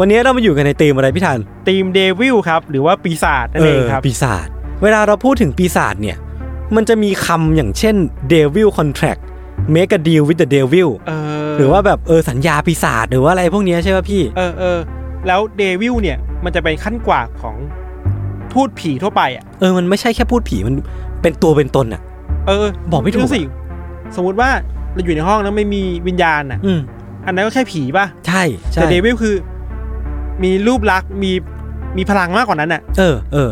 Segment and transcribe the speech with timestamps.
[0.00, 4.46] วันนี้เรามาอยู่กันในธีมอะไรพี่ธันทีมเดวิลครับ หรือว่าปีศาจนั่นเองครับปีศาจ
[4.82, 6.16] เวลาเราพูดถึงปีศาจเนี่ย
[6.76, 7.96] มันจะมีคำอย่างเช่น
[8.32, 9.20] Devil Contract
[9.74, 11.12] Make a deal with the devil เอ
[11.48, 14.78] อหรือว่าแบบเออสัญญาปีศาจหรือว่าอะไรพวกเนี้ยใช่ป่ะพี่เออเออ
[15.26, 17.56] แล้ว devil เนี่ยมันจะเป็นขั้นกว่าของ
[18.52, 20.74] ภูตผีทั่วไปอะเออมันไม่ใช่แค่ภูตผีมัน
[21.22, 22.02] เป็นตัวเป็นตนอะ
[22.46, 23.42] เออ บอกไม่ถูกดูสิ
[24.16, 24.50] สมมุติว่า
[24.94, 26.80] เราอยู่ในห้องแล้วไม่มีวิญญาณอะอืม
[27.26, 29.34] อันนั้นก็แค่ผีป่ะใช่ใช่แต่ devil คือ
[30.42, 31.32] มีรูปลักษณ์มี
[31.96, 33.50] มีพลังมากกว่านั้นอะเออเออ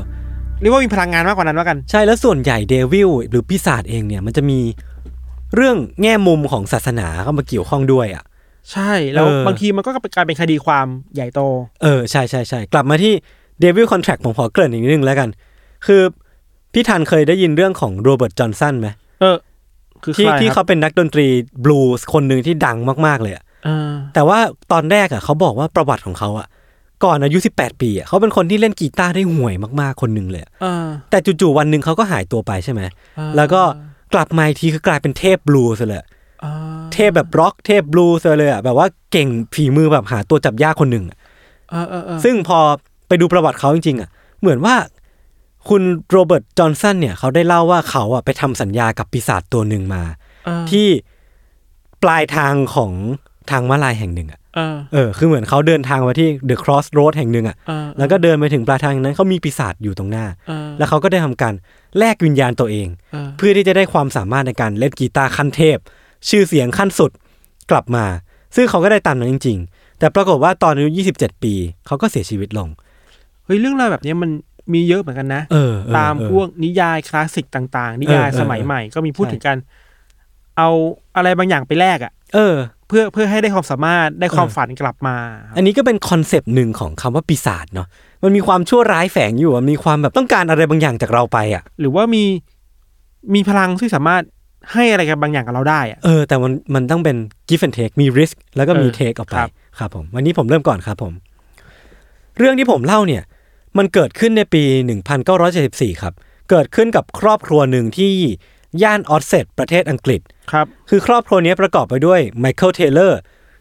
[0.60, 4.60] เรียกว่ามีพลังงานมากกว่านั้นว่ากัน ใช่แล้วส่วนใหญ่ devil หรือปีศาจเองเนี่ยมันจะมี
[5.54, 8.24] เรื่องแง่มุมของศาสนาเข้ามาเกี่ยวข้องด้วยอะ
[8.72, 11.40] ใช่แล้วเออบางทีมันก็กลายเป็นคดีความใหญ่โต
[11.82, 13.12] เออใช่ใช่ใช่กลับมาที่
[13.60, 15.28] devil contract ผมขอเกริ่นอีกนิดนึงแล้วกัน
[15.86, 16.02] คือ
[16.72, 18.88] พี่ทันเคยได้ยินเรื่องของโรเบิร์ตจอห์นสันไหม
[19.20, 19.36] เออ
[20.02, 21.26] คือที่ใครที่ครัเขาบเป็นนักดนตรี
[21.64, 22.76] บลูส์คนหนึ่งที่ดัง
[23.06, 24.38] มากๆเลยอะเออแต่ว่า
[24.72, 26.46] ตอนแรกอะเขาบอกว่าประวัติของเขาอะ
[27.04, 32.82] ก่อนอายุ 18 ปีอะเขาเป็นคนที่เล่นกีตาร์ได้ห่วยมากๆคนหนึ่งเลยอะเออแต่จู่ๆวันหนึ่งเขาก็หายตัวไปใช่ไหม
[33.18, 33.62] อ่าแล้วก็
[34.14, 36.04] กลับมาอีกทีคือกลายเป็นเทพบลูส์เลย
[36.42, 36.46] เอ
[36.76, 41.18] อเทพแบบร็อกเทพบลูส์เลยอะแบบว่าเก่งฝีมือแบบหาตัวจับยากคนหนึ่งอะ
[41.70, 42.58] เออเออเออซึ่งพอ
[43.08, 44.08] ไปดูประวัติเขาจริงๆอะ
[44.40, 44.74] เหมือนว่า
[45.68, 50.02] คุณโรเบิร์ตจอห์นสันเนี่ยเขาได้เล่าว่าเขาอะไปทำสัญญากับปีศาจตัวหนึ่งมา
[50.46, 50.88] เออที่
[52.02, 52.92] ปลายทางของ
[53.50, 61.54] ทางม้าลายแห่งหนึ่งอะ เออเออคือเหมือนเขาเดินทางมาที่ The Crossroad แห่งหนึ่งอะเออแล้วก็เดินไปถึงปลายทางนั้นเขามีปีศาจอยู่ตรงหน้าเออแล้วเขาก็ได้ทำการ
[61.98, 65.78] แลกวิญญาณตัวเองเออเพื่อที่จะได้ความสามารถในการเล่นกีตาร์ขั้นเทพ
[66.28, 67.10] ชื่อเสียงขั้นสุด
[67.70, 68.04] กลับมา
[68.56, 71.54] ซึ่งเขาก็ได้ตามนั้นจริง ๆ แต่ปรากฏว่าตอนอายุ27 ปี
[71.86, 72.68] เขาก็เสียชีวิตลง
[73.44, 74.30] เฮ้ยเรื่องราวแบบนี้มัน
[74.74, 79.56] มีเยอะเหมือนกันนะเออเออตามเออพวกนิยายคลาสสิกต่าง ๆ นิยายเออเออสมัยใหม่ก็มีพูดใช่ถึงกัน
[80.58, 80.68] เอา
[81.16, 82.54] อะไรบางอย่างไปแลกอะ เออ
[82.90, 85.16] เพื่อเพื่อให้ได้ความสามารถได้ความเออฝันกลับมา
[85.56, 87.88] อันนี้ก็เป็นคอนเซปต์หนึ่งของคำว่าปีศาจเนาะ
[88.22, 92.24] มันมีความชั่วร้ายแฝงอยู่อะมีความแบบต้องการอะไรบางอย่างจากเราไปอะ หรือว่ามี
[93.34, 94.22] มีพลังที่สามารถ
[94.72, 97.16] ให้อะไรกับบางอย่างกับเราได้อะเออแต่มันมันต้องเป็น
[97.48, 101.12] give and take มี risk แล้วก็มีเออ take ออกไปครับครับผมวันนี้ผมเริ่มก่อนครับผม
[102.38, 103.22] เรื่องที่ผมเล่าเนี่ย
[103.78, 104.62] มันเกิดขึ้นในปี
[105.32, 106.14] 1974 ครับ
[106.50, 108.12] เกิดขึ้นกับครอบครัวหนึ่งที่
[108.82, 110.20] ย่าน Ossett ประเทศอังกฤษ
[110.52, 113.18] ครับคือครอบครัวนี้ประกอบไปด้วยไมเคิลเทเลอร์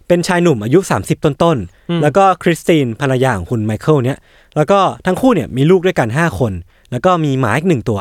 [0.08, 1.58] เป็นชายหนุ่มอายุ 30 ต้น
[1.90, 4.18] อืมๆแล้วก็คริสตินภรรยาของคุณไมเคิลเนี่ย
[4.56, 6.54] แล้วก็ทั้งคู่เนี่ยมีลูกด้วยกัน 5 คน
[6.92, 8.00] แล้วก็มีหมาอีกหนึ่งตัว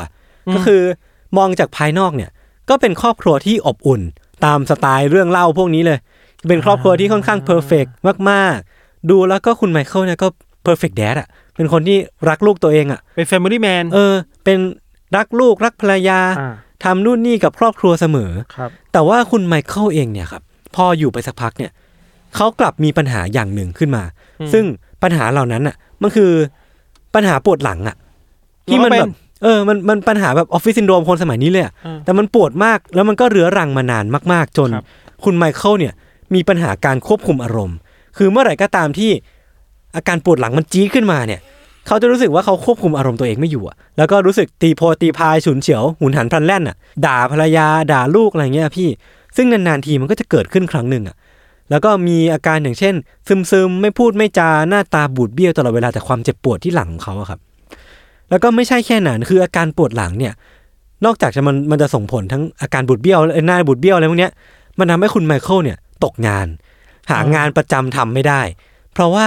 [0.54, 0.82] ก็คือ
[1.36, 2.30] มองจากภายนอกเนี่ย
[2.68, 4.02] ก็เป็นครอบครัวที่อบอุ่น
[4.44, 5.98] ตามสไตล์เรื่องเล่าพวกนี้เลย
[6.48, 7.84] เป็นครอบครัวที่ค่อนข้าง perfect
[8.30, 10.28] มากๆ ดูแล้วก็คุณไมเคิลเนี่ยก็
[10.64, 11.98] perfect dad อะเป็นคนที่
[12.28, 14.14] รักลูกตัวเองอะเป็น family man เออ
[14.44, 14.58] เป็น
[15.16, 16.20] รักลูกรักภรรยา
[16.82, 20.42] อ่าทำนู่นนี่กับครอบครัวเสมอครับ แต่ว่าคุณไมเคิลเองเนี่ยครับ
[20.74, 21.72] พออยู่ไปสักพักเนี่ย
[22.36, 24.02] เขากลับมีปัญหาอย่างหนึ่งขึ้นมา
[24.40, 24.64] อืมซึ่ง
[25.02, 26.30] ปัญหาเหล่านั้นอะ มันคือ
[27.14, 27.96] ปัญหาปวดหลังอะ
[28.68, 34.84] ที่มันเราก็แบเป็นเออมันมันปัญหาแบบออฟฟิศซินโดรมคนสมัยนี้เลยอะเออแต่มันปวดมากแล้วมันก็เรื้อรังมานานมาก ๆ จนครับ
[35.24, 35.94] คุณไมเคิลเนี่ย
[36.34, 37.76] มีปัญหาการควบคุมอารมณ์
[38.16, 39.10] คือเมื่อไหร่ก็ตามที่
[39.96, 41.40] อาการปวดหลังมันจี๊ดขึ้นมาเนี่ย
[41.88, 46.76] เขาจะรู้สึกว่าเขาควบคุมอารมณ์ตัวเองไม่อยู่อะแล้วก็รู้สึกตีโพตีพายฉุนเฉียวหุนหันพลันแล่นอะ
[47.06, 48.88] ด่าภรรยาด่าลูกอะไรเงี้ยพี่
[49.36, 51.16] ซึ่งนานๆทีมันก็จะเกิดขึ้นครั้งหนึ่งอะ
[51.70, 52.94] แล้วก็มีอาการอย่างเช่น
[53.50, 57.40] ซึมๆ ไม่พูดไม่จาหน้าตาบูดเบี้ยวตลอดเวลาแต่ความเจ็บปวดที่หลังของเขาอะครับ
[58.30, 60.32] แล้วก็ไม่ใช่แค่นั้นคืออาการปวดหลังเนี่ย
[61.04, 64.32] นอกจากจะมันมันจะส่งผลทั้งอาการบูดเบี้ยวหน้าบูดเบี้ยวอะไรพวกเนี้ย
[64.78, 66.46] มันทำให้คุณไมเคิลเนี่ย ตกงาน
[67.10, 68.40] หางานประจำทำไม่ได้
[68.92, 69.26] เพราะว่า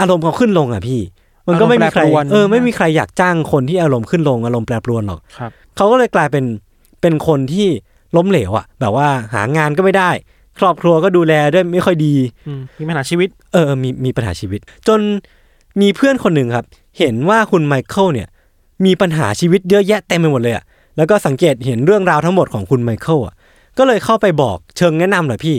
[0.00, 1.00] อารมณ์เขาขึ้นลงอะพี่
[1.50, 6.44] มันก็ไม่มีใครอารมณ์แปรปรวนเออไม่มีใครอยากจ้างคนที่อารมณ์ขึ้นลงอารมณ์แปรปรวนหรอกครับเขาก็เลยกลายเป็น
[7.00, 7.68] เป็นคนที่
[8.16, 10.10] ล้มเหลวอะ แบบว่าหางานก็ไม่ได้
[10.58, 12.14] ครอบครัวก็ดูแลด้วยไม่ค่อยดี
[12.48, 15.00] อืมมีปัญหาชีวิต เออมีมีปัญหาชีวิต จน
[15.80, 16.66] มีเพื่อนคนหนึ่งครับ
[16.98, 18.28] เห็นว่าคุณไมเคิลเนี่ย
[18.84, 20.64] มีปัญหาชีวิตเยอะแยะเต็มไปหมดเลยอะ
[20.96, 23.34] แล้วก็สังเกตเห็นเรื่องราวทั้งหมดของคุณไมเคิลอะ
[23.78, 25.56] ก็เลยเข้าไปบอกเชิงแนะนำหน่อยพี่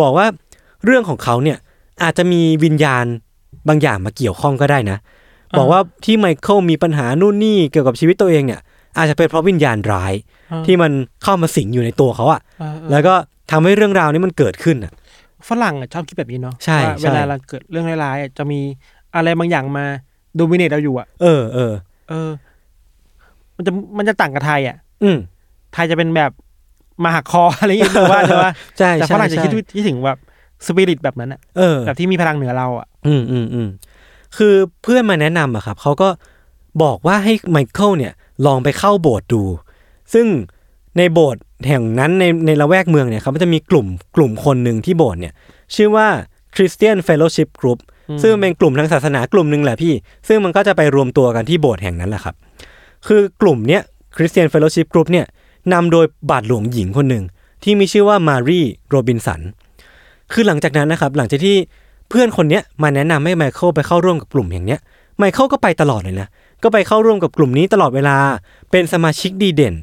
[0.00, 0.26] บอกว่า
[0.84, 1.58] เรื่องของเขาเนี่ย
[2.02, 3.04] อาจจะมีวิญญาณ
[3.68, 4.98] บางอย่างมาเกี่ยวข้องก็ได้นะ
[5.58, 8.60] บอกว่าที่ไมเคิลมีปัญหานู่นนี่เกี่ยวกับชีวิตตัวเองเนี่ย
[8.96, 10.14] อาจจะเป็นเพราะวิญญาณร้าย
[10.52, 13.14] อ่าที่มันเข้ามาสิงอยู่ในตัวเขาอะเออเออแล้วก็
[13.50, 14.92] ทำให้เรื่องราวนี้มันเกิดขึ้นอะ
[15.48, 18.60] ฝรั่งอะชอบคิดแบบนี้เนาะใช่ว่าใช่เวลาเราเกิดเรื่องร้ายๆอะจะมี
[19.14, 19.84] อะไรบางอย่างมา
[20.36, 21.72] โดมิเนตเราอยู่อะเออเออ
[22.08, 22.30] เออ
[23.56, 25.18] มันจะมันจะต่างกับไทยอะ อืม
[25.74, 26.32] ไทยจะเป็นแบบ
[27.04, 30.18] มาหักคออะไรอย่างเงี้ยหรือว่าใช่ปะใช่แต่ใช่ฝรั่งจะใช่คิดที่ถึงแบบ
[30.66, 33.68] สปิริตแบบนั้นอะเออแบบที่มีพลังเหนือเราอะ อืมอืมอืม
[34.36, 36.08] คือเพื่อนมาแนะนำอะครับเขาก็
[36.82, 38.12] บอกว่าให้ไมเคิลเนี่ย
[38.46, 39.42] ลองไปเข้าโบสถ์ดู
[40.14, 40.26] ซึ่ง
[40.98, 43.86] ในโบสถ์แห่งนั้นในในละแวกเมืองเนี่ยครับมันจะมีกลุ่ม
[44.16, 45.32] กลุ่มคนหนึ่งที่โบสถ์เนี่ย
[45.74, 46.08] ชื่อว่า
[46.54, 47.78] Christian Fellowship Group
[48.22, 49.94] ซึ่งเป็นกลุ่มทางศาสนากลุ่มหนึ่งแหละพี่
[50.28, 52.34] ซึ่งมันก็จะไปรวมตัวกันที่โบสถ์แห่งนั้นแหละครับ
[53.06, 53.82] คือกลุ่มเนี้ย
[54.16, 55.26] Christian Fellowship Group เนี่ย
[55.72, 57.24] นำโดยบาทหลวงหญิงคนหนึ่ง
[57.62, 59.40] ที่มีชื่อว่ามารีโรบินสัน
[60.32, 61.56] คือหลังจากนั้นนะครับ หลังจากที่
[62.12, 64.80] เพื่อนคนเนี้ยมาแนะนำให้ไมเคิลไปเข้าร่วมกับกลุ่มอย่างเนี้ย
[65.18, 66.28] ไมเคิลก็ไปตลอดเลยนะ
[66.62, 68.16] ก็ไปเข้าร่วมกับกลุ่มนี้ตลอดเวลา
[68.70, 69.74] เป็นสมาชิกดีเด่น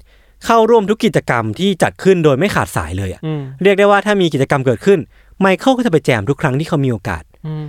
[0.45, 4.99] เข้าร่วมทุกกิจกรรมที่จัดขึ้นโดยไม่ขาดสายเลยอะอืมเรียกได้ว่าถ้ามีกิจกรรมเกิดขึ้น
[5.41, 7.65] ไมเคิลก็จะไปแจมทุกครั้งที่เขามีโอกาสอืม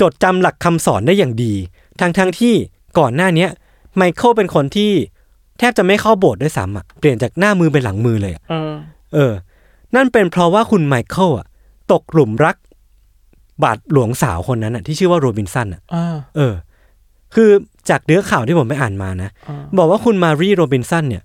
[0.00, 1.54] จดจำหลักคำสอนได้อย่างดี
[2.00, 2.54] ทั้งทั้งๆที่
[2.98, 3.50] ก่อนหน้าเนี้ย
[3.96, 4.92] ไมเคิลเป็นคนที่
[5.58, 8.72] แทบจะไม่เข้าโบสถ์ด้วยซ้ำอะเปลี่ยนจากหน้ามือเป็นหลังมือเลยอะเออ
[9.14, 9.32] เออ
[9.94, 11.46] นั่นเป็นเพราะว่าคุณไมเคิลอะ
[11.92, 12.56] ตกหลุมรัก
[13.64, 16.54] บาทหลวงสาวคนนั้นอะที่ชื่อว่าโรบินสันอะอ่าเออ
[17.34, 17.50] คือ
[17.90, 21.22] จากเนื้อข่าวที่ผมไปอ่านมานะอ่าบอกว่าคุณมารีโรบินสันเนี่ย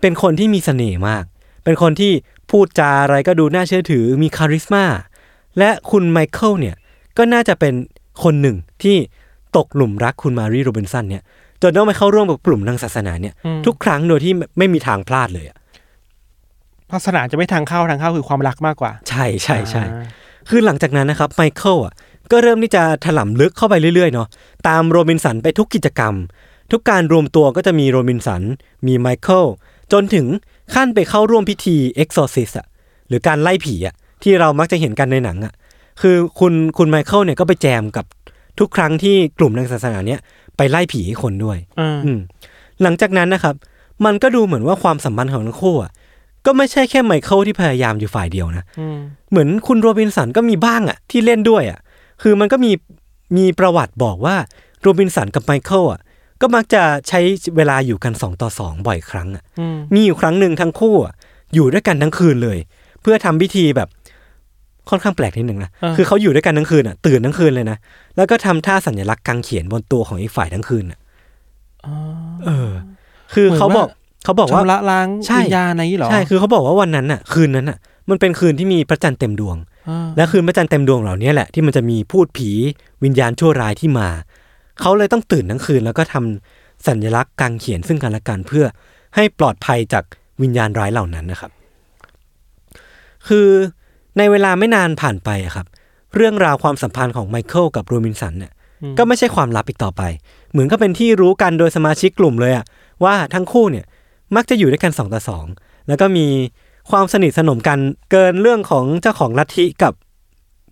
[0.00, 1.24] เป็นคนที่มีเสน่ห์มาก
[1.64, 2.12] เป็นคนที่
[2.50, 4.84] พูดจาอะไรก็ดูน่าเชื่อถือมี charisma
[5.58, 6.76] และคุณไมเคิลเนี่ย
[7.18, 7.74] ก็น่าจะเป็น
[8.22, 8.96] คนหนึ่งที่
[9.56, 11.22] ตกหลุมรักคุณมารีโรบินสันเนี่ย
[11.62, 15.56] จนต้องไปเข้าร่วมกับกลุ่มทางศาสนาเนี่ยอืมทุกครั้งโดยที่ไม่มีทางพลาดเลยอะ
[16.92, 20.04] ศาสนาจะไม่ทางเข้าทางเข้าคือความรักมากกว่า ใช่ใช่ใช่อ่า
[20.48, 21.94] คือหลังจากนั้นนะครับไมเคิลอะ
[22.32, 24.28] ก็เริ่มที่จะถลำลึกเข้าไปเรื่อยๆเนาะ
[24.68, 26.14] ตามโรบินสันไปทุกกิจกรรม
[26.72, 28.42] ทุกการรวมตัวก็จะมีโรบินสัน
[28.86, 29.44] มีไมเคิล
[29.92, 30.26] จนถึง
[30.74, 32.66] ขั้นไปเข้าร่วมพิธีเอ็กโซซิสอะ
[33.08, 35.52] หรือการไล่ผีอะที่เรามักจะเห็นกันในหนังอะ
[36.00, 38.04] คือคุณคุณไมเคิลเนี่ยก็ไปแจมกับ
[38.58, 40.20] ทุกครั้งที่กลุ่มทางศาสนาเนี่ย
[40.56, 42.20] ไปไล่ผีให้คนด้วยอ่าอืม
[42.82, 43.54] หลังจากนั้นนะครับ
[44.04, 45.90] มันก็ดูเหมือนว่าความสัมพันธ์ของทั้งคู่อะ
[46.46, 48.98] ก็ไม่ใช่แค่ไมเคิลที่พยายามอยู่ฝ่ายเดียวนะอืม
[49.30, 51.78] เหมือนคุณโรบินสันก็มีบ้างอะที่เล่นด้วยอะ
[52.22, 52.72] คือมันก็มี
[53.36, 54.36] มีประวัติบอกว่า
[54.82, 56.00] โรบินสันกับไมเคิลอะ
[56.40, 57.20] ก็มักจะใช้
[57.56, 61.14] เวลาอยู่กันสองต่อสองบ่อยครั้งอะอืมมีอยู่ครั้งหนึ่งทั้งคู่อะ
[61.54, 62.58] อยู่ด้วยกันทั้งคืนเลย
[63.02, 63.88] เพื่อทำพิธีแบบ
[64.88, 67.78] ค่อนข้างแปลกนิดหนึ่งนะคือเขาอยู่ด้วยกันทั้งคืนอะตื่นทั้งคืนเลยนะ
[68.16, 70.98] แล้วก็ทำท่าสัญลักษณ์กังเขียนบนตัวของอีกฝ่ายทั้งคืนอะ
[72.44, 72.70] เออ
[73.34, 73.88] คือเขาบอก
[74.24, 77.78] เขาบอกว่าชำระล้างใช่วิญญาณอะไรอย่างนี้เหรอใช่คือเขาบอกว่าวันนั้นน่ะ คืนนั้นน่ะ
[78.10, 79.56] มันเป็นคืนที่มีพระจันทร์เต็มดวง
[79.88, 82.50] อ่าและคืนพระจันทร์เต็มดวงเหล่านี้แหละที่มันจะมีพูดผี
[83.04, 84.08] วิญญาณชั่วร้ายที่มา
[84.80, 88.64] เขาเลยต้องตื่นทั้งคืนแล้วก็ทำสัญลักษณ์กางเขียนซึ่งกันและกันเพื่อ
[89.14, 90.04] ให้ปลอดภัยจาก
[90.42, 91.50] วิญญาณร้ายเหล่านั้นนะครับ
[93.28, 93.48] คือ
[94.18, 95.66] ในเวลาไม่นานผ่านไปอะครับ
[96.16, 98.52] เรื่องราวความสัมพันธ์ของไมเคิลกับโรบินสันเนี่ย
[98.98, 100.02] ก็ไม่ใช่ความลับอีกต่อไป
[100.52, 102.64] เหมือนก็เป็นที่รู้กันโดยสมาชิกกลุ่มเลยอะ
[103.04, 103.84] ว่าทั้งคู่เนี่ย
[104.36, 105.46] มักจะอยู่ด้วยกันสองต่อสอง
[105.88, 106.26] แล้วก็มี
[106.90, 107.78] ความสนิทสนมกัน
[108.10, 109.92] เกินเรื่องของเจ้าของลัทธิกับ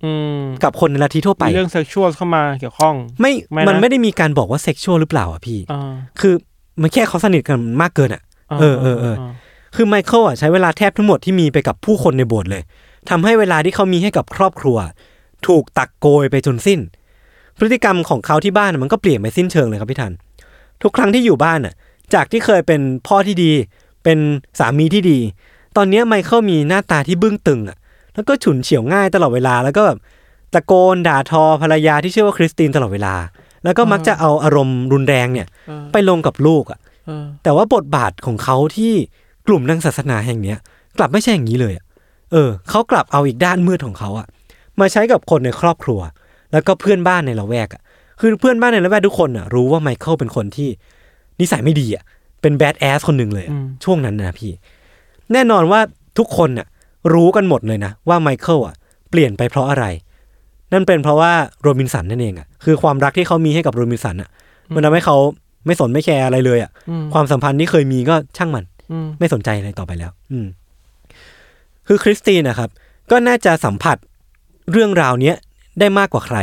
[0.04, 0.10] อื
[0.40, 6.34] มกับคนในลัทธิทั่วไปมีเรื่อง sexual เข้ามาเกี่ยวข้อง ไม่ไม่นะมันไม่ได้มีการบอกว่า sexual หรือเปล่าอะพี่อ่าคือ
[6.82, 8.22] มันแค่เขาสนิทกันมากเกินอะ
[8.60, 9.16] เออเออเออ
[9.76, 12.62] คือไมเคิลอะใช้เวลาแทบทั้งหมดที่มีไปกับผู้คนในโบสถ์เลย
[13.10, 14.78] ทำให้เวลาที่เขามีให้กับครอบครัว
[15.46, 16.80] ถูกตักโกยไปจนสิ้น
[17.56, 20.12] พฤติกรรมของเขาที่บ้านมันก็เปลี่ยนไปสิ้นเชิงเลยครับพี่ทัน
[20.82, 21.74] ทุกครั้งที่อยู่บ้านอะ
[22.14, 23.52] จากที่เคยเป็นพ่อที่ดี
[24.04, 24.18] เป็น
[24.58, 25.18] สามีที่ดี
[25.76, 27.76] ตอนเนี้ยไมเคิลมีหน้าตาที่บึ้งตึงอะ
[28.14, 29.98] แล้วก็ฉุนเฉียวง่ายตลอดเวลา แล้วก็แบบ
[30.54, 33.14] ตะโกนด่าทอภรรยาที่ชื่อว่าคริสตินตลอดเวลา
[33.64, 38.92] แล้วก็มักจะเอาอารมณ์รุนแรงเนี่ยเออไปลงกับลูกอะเออแต่ว่าบทบาทของเขาที่
[39.46, 40.58] กลุ่มนักศาสนาแห่งเนี้ย
[40.98, 41.84] กลับไม่ใช่อย่างนี้เลยอะ
[42.32, 44.26] เออ เขากลับเอาอีกด้านมืดของเขาอะ
[44.80, 46.00] มาใช้กับคนในครอบครัว
[46.52, 47.82] แล้วก็เพื่อนบ้านในละแวกอะ
[48.20, 50.68] คือเพื่อนบ้านในละแวกทุกคนอะรู้ว่าไมเคิลเป็นคนที่
[51.40, 52.04] นิสัยไม่ดีอะ
[52.42, 54.52] เป็นแบดแอสคนหนึ่งเลยอะอืมช่วงนั้นนะพี่
[55.32, 55.80] แน่นอนว่า
[56.18, 56.66] ทุกคนอะ
[57.14, 58.74] รู้กันหมดเลยนะ ว่าไมเคิลอะ
[59.10, 59.84] เปลี่ยนไปเพราะอะไร
[60.72, 64.30] นั่นเป็นเพราะว่าโรบินสันนั่นเองอะคือความรักที่เขามีให้กับโรบินสันอะ
[64.74, 65.16] มันทำให้เขา
[65.66, 70.46] ไม่สนไม่แคร์อะไรเลยอะอืมความสัมพันธ์ที่เคยมีก็ช่างมันอืมไม่สนใจอะไรต่อไปแล้ว อืม
[71.86, 72.70] คือคริสตินนะครับ
[73.10, 73.96] ก็น่าจะสัมผัส
[74.72, 75.36] เรื่องราวเนี้ย
[75.78, 76.38] ได้มากกว่าใคร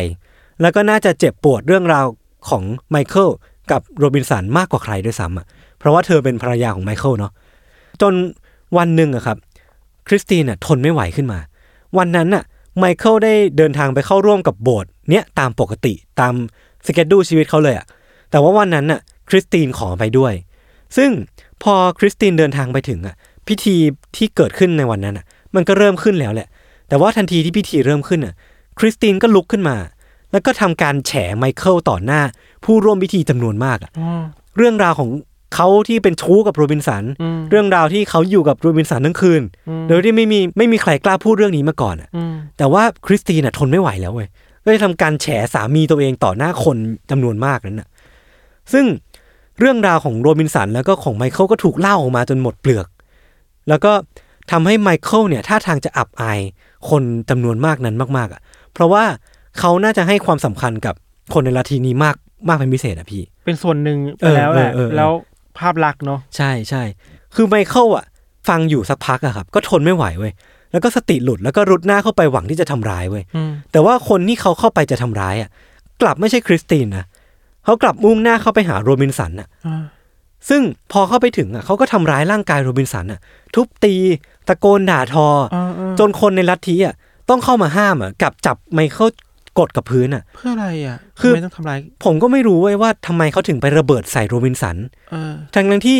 [0.61, 2.05] แล้วก็น่าจะเจ็บปวดเรื่องราว
[2.49, 3.29] ของไมเคิล
[3.71, 5.45] กับโรบินสันมากกว่าใครด้วยซ้ำอะ
[5.79, 7.31] เพราะว่าเธอเป็นภรรยาของไมเคิลเนาะ
[8.01, 8.13] จน
[8.77, 9.37] วันหนึ่งอะครับ
[10.07, 11.39] คริสตินน่ะทนไม่ไหวขึ้นมา
[11.97, 12.43] วันนั้นน่ะ
[12.79, 16.33] ไมเคิลได้เดินทางไปเข้าร่วมกับโบสถ์เนี้ยตามปกติตาม
[16.85, 17.85] สเกจดูชีวิตเขาเลยอะ
[18.31, 20.33] แต่ว่าวันนั้นน่ะคริสตินขอไปด้วย
[20.97, 21.09] ซึ่ง
[21.63, 23.15] พอคริสตินเดินทางไปถึงอะ
[23.47, 23.75] พิธี
[24.15, 26.47] ที่เกิดขึ้นในวันนั้นอะมันก็เริ่มขึ้นแล้วแหละ
[26.89, 28.33] แต่ว่าทันทีที่พิธีเริ่มขึ้นอะ
[28.79, 29.75] คริสตินก็ลุกขึ้นมา
[30.31, 32.21] แล้วก็ทำการแฉไมเคิลต่อหน้า
[32.65, 34.21] ผู้ร่วมพิธีจำนวนมากอะอ๋อ
[34.57, 35.09] เรื่องราวของ
[35.55, 44.27] เขาที่เป็นชู้กับโรบินสันอืมเรื่องราวที่เขาอยู่กับโรบินสันทั้งคืนอืมโดยที่ไม่มีไม่มีใครกล้าพูดเรื่องนี้มาก่อนอะอืมแต่ว่าคริสตินน่ะทนไม่ไหวแล้วเว้ย
[44.63, 46.77] ก็เลยทำการแฉสามีตัวเองต่อหน้าคน
[47.11, 47.87] จำนวนมากนั้นน่ะ
[48.73, 48.85] ซึ่ง
[49.59, 52.87] เรื่องราวของโรบินสันแล้วก็ของไมเคิลก็ถูกเล่าออกมาจนหมดเปลือก
[53.69, 53.91] แล้วก็
[54.51, 56.39] ทำให้ไมเคิลเนี่ยท่าทางจะอับอาย
[56.89, 58.41] คนจำนวนมากนั้นมากๆอะ
[58.73, 59.03] เพราะว่า
[59.59, 60.95] เขาน่าจะให้ความสำคัญกับ
[61.33, 62.15] คนในลัทธินี้มาก
[62.47, 65.11] มากเป็นพิเศษอะพี่ เป็นส่วนหนึ่งไปเออแล้วแหละเออเออแล้ว
[65.59, 66.83] ภาพลักษณ์เนาะใช่ใช่
[67.35, 68.05] คือไมเคิลอะ
[68.49, 70.33] ฟังอยู่สักพักอะครับ ก็ทนไม่ไหวเว้ย
[70.71, 75.49] แล้วก็สติหลุดแล้วก็รุดหน้าเข้าไปหวังที่จะทำร้ายเว้ยอืมแต่ว่าคนที่เขาเข้าไปจะทำร้ายอะ
[76.01, 77.05] กลับไม่ใช่คริสตินนะ
[77.65, 79.83] เขากลับมุ่งหน้าเข้าไปหาโรบินสันอะอ่า
[80.49, 83.19] ซึ่งพอเข้าไปถึงอะเขาก็ทำร้ายร่างกายโรบินสันอะ
[83.55, 83.95] ทุบตี
[84.47, 86.95] ตะโกนด่าทอออ่าอ่าจนคนในลัทธิอะ
[87.29, 89.13] ต้องเข้ามาห้ามอะกลับจับไมเคิล
[89.59, 94.77] กดกับพื้นอะ เพื่ออะไรอะคือทำไมต้องทำร้ายผมก็ไม่รู้เว้ยว่าทำไมเขาถึงไประเบิดใส่โรบินสัน
[95.11, 95.99] เออทั้งนั้นที่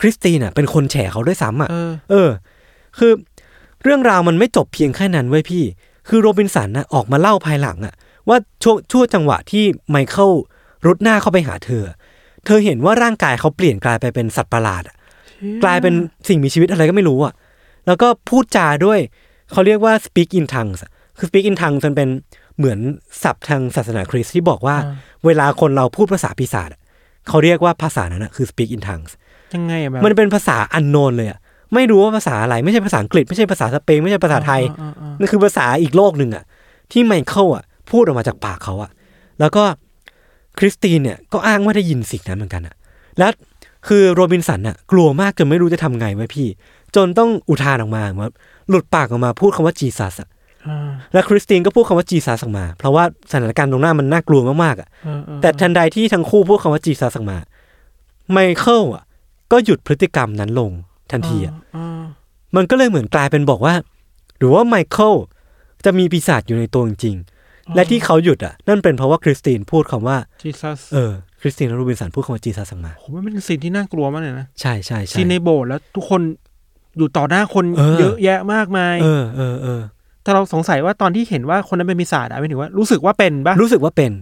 [0.00, 2.30] คริสตินอะเป็นคนแฉเขาด้วยซ้ำอะเออเออ
[2.98, 3.12] คือ
[3.82, 5.64] เรื่องราวมันไม่จบเพียงแค่นั้นเว้ยพี่
[6.08, 7.94] คือโรบินสันนะออกมาเล่าภายหลังอะ
[8.28, 10.32] ว่าช่วงช่วงจังหวะที่ไมเคิล
[10.86, 11.84] รุดหน้าเข้าไปหาเธอ
[12.44, 14.96] เธอเห็นว่าร่างกายเขาเปลี่ยนกลายไปเป็นสัตว์ประหลาดอะ
[15.62, 15.94] กลายเป็น
[16.28, 17.32] สิ่งมีชีวิตอะไรก็ไม่รู้อะ
[17.86, 19.00] แล้วก็พูดจาด้วย
[19.52, 22.08] เขาเรียกว่า speak in tongues อะคือ speak in tongues มันเป็น
[22.58, 22.78] เหมือน
[23.22, 24.94] ศัพท์ทางศาสนาคริสต์ที่บอกว่าอ่า
[25.26, 26.80] เวลาคนเราพูดภาษาปีศาจอะ
[27.28, 29.12] เขาเรียกว่าภาษานั้นอะคือ speak in tongues
[29.54, 31.38] ยังไงอะแบบมันเป็นภาษาอันโนนเลยอะ
[31.74, 36.44] ไม่รู้ว่าภาษาอะไรไม่ใช่ภาษาอังกฤษไม่ใช่ภาษาสเปนไม่ใช่ภาษาไทยอ่าอ่าอ่านั่นคือภาษาอีกโลกหนึ่งอะ
[36.92, 38.90] ที่ไมเคิลอะพูดออกมาจากปากเขาอะ
[39.40, 39.64] แล้วก็
[40.58, 42.74] คริสตินเนี่ยก็อ้างว่าได้ยินสิ่งนั้นเหมือนกันอะ
[43.18, 43.30] แล้ว
[43.88, 46.48] คือโรบินสันอะกลัวมากจนไม่รู้จะทำไงเว้ยพี่
[46.96, 48.30] จนต้องอุทานออกมาว่า
[48.68, 50.33] หลุดปากออกมาพูดคำว่า Jesus อะอ่า
[51.12, 57.38] แล้วคริสตินก็พูดคำว่า Jesus ออกมา เพราะว่าสถานการณ์ตรงหน้ามันน่ากลัวมากๆอะเออเออแต่ทันใดที่ทั้งคู่พูดคำว่า Jesus ออกมา
[58.32, 59.04] ไมเคิลอะ
[59.52, 60.70] ก็หยุดพฤติกรรมนั้นลง
[61.12, 62.04] ทันทีอะอ่า
[62.56, 63.74] มันก็เลยเหมือนกลายเป็นบอกว่า
[64.38, 65.14] หรือว่าไมเคิล
[65.84, 76.20] จะมีปีศาจอยู่ในตัวจริงๆและที่เขาหยุดอะนั่นเป็นเพราะว่าคริสตินพูดคำว่าJesus เออคริสตินและโรบินสันพูดคำว่า Jesus ออกมาโหมันเป็นสิ่งที่น่ากลัวมากเลยนะใช่ใช่ใช่ซีนในโบสถ์แล้วทุกคน
[76.96, 79.82] อยู่ต่อหน้าคนเออเยอะแยะมากมาย เออเออเออ
[80.24, 84.12] แต่เราสงสัยว่าตอนที่เห็นว่าคนนั้นเป็นปีศาจอะไม่ถึงว่ารู้สึกว่าเป็นปะรู้สึกว่าเป็น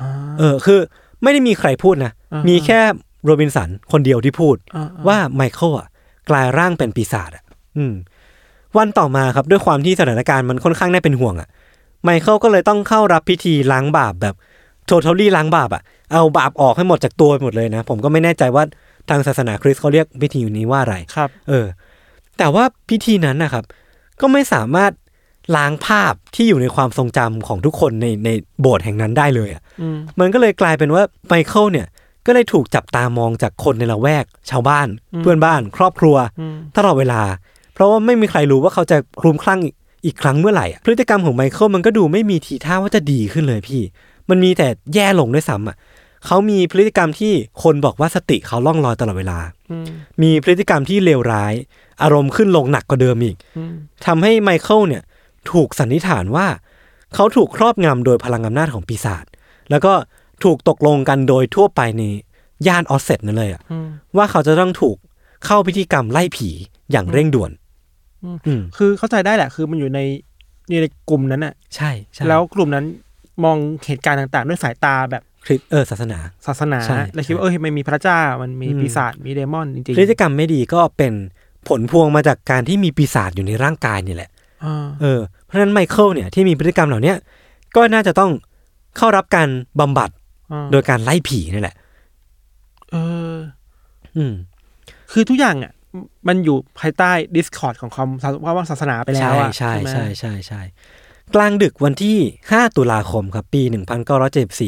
[0.00, 0.78] อ่าเออคือ
[1.22, 2.80] ไม่ได้มีใครพูดนะอ่ามีมีแค่
[3.24, 5.88] โรบินสันคนเดียวที่พูดอ่าว่าไมเคิลอะ
[6.30, 7.44] กลายร่างเป็นปีศาจอะ
[7.76, 7.94] อืม
[8.78, 11.48] วันต่อมาครับด้วยความที่สถานการณ์มันค่อนข้างน่าเป็นห่วงอะ
[12.04, 14.34] ไมเคิลก็เลยต้องเข้ารับพิธีล้างบาปแบบ
[14.86, 18.64] โททอลี่ล้างบาปอะ เอาบาปออกให้หมดจากตัวไปหมดเลยนะ ผมก็ไม่แน่ใจว่า
[19.10, 21.66] ทางศาสนาคริสต์เขาเรียกพิธีนี้ว่าอะไร ครับ เออ
[22.38, 23.64] แต่ว่าพิธีนั้นนะครับ
[24.20, 24.90] ก็ไม่สามารถ
[25.56, 28.30] ล้างภาพที่อยู่ในความทรงจำของทุกคนในใน
[28.60, 31.86] โบสถ์แห่งนั้นได้เลยอะอืมมันก็เลยกลายเป็นว่าไมเคิลเนี่ย
[32.26, 34.88] ก็เลยถูกจับตามองจากคนในละแวก ชาวบ้าน
[35.20, 37.22] เพื่อนบ้าน ครอบครัวอืมตลอดเวลา
[37.74, 39.74] เพราะว่าไม่มีใครรู้ว่าเขาจะคลุมคลั่งอีก
[40.06, 43.82] อีกครั้งเมื่อไหร่อะพฤติกรรมของไมเคิลมันก็ดูไม่มีทีท่าว่าจะดีขึ้นเลยพี่
[44.30, 45.76] มันมีแต่แย่ลงด้วยซ้ำอะ
[46.26, 47.32] เขามีพฤติกรรมที่
[47.62, 49.38] คนบอกว่าสติเขาล่องลอยตลอดเวลา
[49.70, 49.86] อืม
[50.22, 51.52] มีพฤติกรรมที่เลวร้าย
[52.02, 53.74] อารมณ์ขึ้นลงหนักกว่าเดิมอีกอืม
[54.06, 55.02] ทำให้ไมเคิลเนี่ย
[55.50, 56.46] ถูกสันนิษฐานว่า
[57.14, 59.24] เขาถูกครอบงำโดยพลังอำนาจของปีศาจ
[59.70, 59.92] แล้วก็
[60.44, 62.02] ถูกตกลงกันโดยทั่วไปใน
[62.66, 64.96] ย่านออสเซตนั่นเลยอะอืมว่าเขาจะต้องถูก
[65.46, 66.48] เข้าพิธีกรรมไล่ผี
[66.92, 67.50] อย่างเร่งด่วน
[68.24, 70.00] อืมอืมคือเข้าใจได้แหละ คือมันอยู่ใน
[70.70, 72.86] อยู่ในกลุ่มนั้นน่ะใช่ใช่แล้วกลุ่มนั้น
[73.44, 73.56] มอง
[73.86, 81.12] เหตุการณ์ต่าง ๆ ด้วยสายตาแบบคริสเออศาสนา ศาสนาใช่แล้วคิดว่าใช่เออมันมีพระเจ้ามันมีอืมปีศาจมีเดมอนจริงพฤติกรรมไม่ดีก็เป็น
[81.68, 84.41] ผลพวงมาจากการที่มีปีศาจอยู่ในร่างกายนี่แหละๆอ่า
[85.02, 87.16] เออ เพราะฉะนั้นไมเคิลเนี่ยที่มีพฤติกรรมเหล่าเนี้ย
[87.76, 88.30] ก็น่าจะต้อง
[88.96, 89.48] เข้ารับการ
[89.80, 90.10] บำบัด
[90.52, 91.76] อ่าโดยการไล่ผีนี่แหละ
[92.90, 92.96] เอ
[93.34, 93.36] อ
[94.16, 94.34] อืม
[95.12, 95.72] คือทุกอย่างอะ
[96.28, 98.08] มันอยู่ภายใต้ Discord ของความ
[98.56, 100.60] ว่าศาสนาไปแล้วใช่อะใช่ไหมใช่ใช่ใช่
[101.34, 102.18] กลางดึกวันที่
[102.50, 103.62] 5 ตุลาคมครับ ปี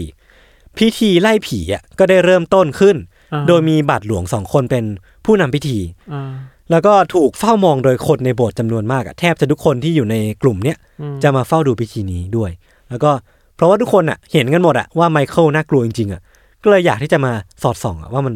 [0.02, 2.96] 1974 พิธีไล่ผีอะก็ได้เริ่มต้นขึ้น
[3.32, 4.84] อ่าโดยมีบาทหลวงสองคนเป็น
[5.24, 5.78] ผู้นำพิธี
[6.12, 6.32] อ่า
[6.70, 12.50] แล้วก็ถูกเฝ้ามองโดยคนในโบสถ์จำนวนมากอะแทบจะทุกคนที่อยู่ในกลุ่มเนี้ยอืมจะมาเฝ้าดูพิธีนี้ด้วย
[12.90, 13.10] แล้วก็
[13.56, 16.20] เพราะว่าทุกคนอะเห็นกันหมดอะว่าไมเคิลน่ากลัวจริงๆอะ
[16.62, 18.34] ก็เลยอยากที่จะมาสอดส่องอะว่ามัน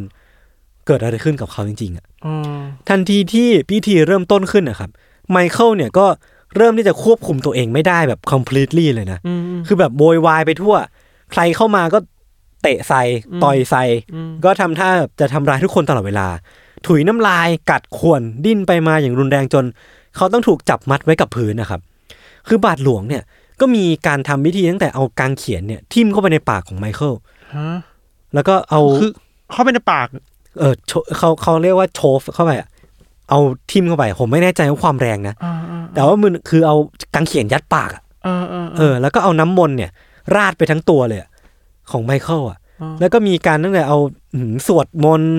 [0.86, 4.90] เกิดอะไรขึ้นกับเขาจริงๆอะอ่าทันทีที่พิธีเริ่มต้นขึ้นนะครับ
[5.30, 6.06] ไมเคิลเนี่ยก็
[6.56, 10.74] เริ่มที่จะควบคุมตัวเองไม่ได้แบบ completely เลยนะอืมคือแบบโวยวายไปทั่ว
[11.32, 11.98] ใครเข้ามาก็
[12.62, 13.02] เตะใส่
[13.44, 16.26] ต่อยใส่อืมก็ทำท่าแบบจะทำร้ายทุกคนตลอดเวลา
[16.86, 19.64] ถุยน้ำลายกัดข่วนดิ้นไปมาอย่างรุนแรงจน
[20.16, 21.80] เขาต้องถูกจับมัดไว้กับพื้นนะครับ
[22.48, 23.22] คือบาทหลวงเนี่ย
[23.60, 27.14] ก็มีการทำพิธีตั้งแต่เอากางเขียนเนี่ยทิ่มเข้าไปในปากของไมเคิล
[27.56, 27.68] ฮะ
[28.34, 29.10] แล้วก็เอาคือ
[29.52, 30.06] เข้าไปในปาก
[30.58, 32.68] เออโชเขาเขาเรียกว่าโชฟเข้าไปอะ
[33.30, 33.38] เอา
[33.70, 36.76] ทิ่มเข้าไป ผมไม่แน่ใจว่าความแรงนะอ่าอ่าแต่ว่ามันคือเอา
[37.14, 39.90] กางเขียนยัดปากอะอ่าอ่าเออ แล้วก็เอาน้ำมนต์เนี่ย
[40.34, 41.30] ราดไปทั้งตัวเลยอะ
[41.90, 43.98] ของไมเคิลอะอ่าแล้วก็มีการตั้งแต่เอา
[44.34, 45.34] หืมสวดมนต์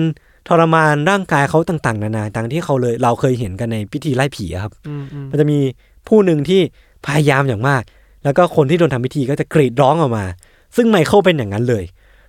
[0.48, 5.58] ทรมานร่างกายเขาต่างๆ นานาต่างที่เขาเลยเราเคยเห็นกันในพิธีไล่ผีอะครับอืมอืมมันจะมี
[6.08, 6.60] ผู้หนึ่งที่
[7.06, 7.82] พยายามอย่างมาก
[8.24, 10.24] แล้วก็คนที่โดนทำพิธีก็จะกรีดร้องออกมา
[10.76, 11.84] ซึ่งไมเคิลเป็นอย่างนั้นเลย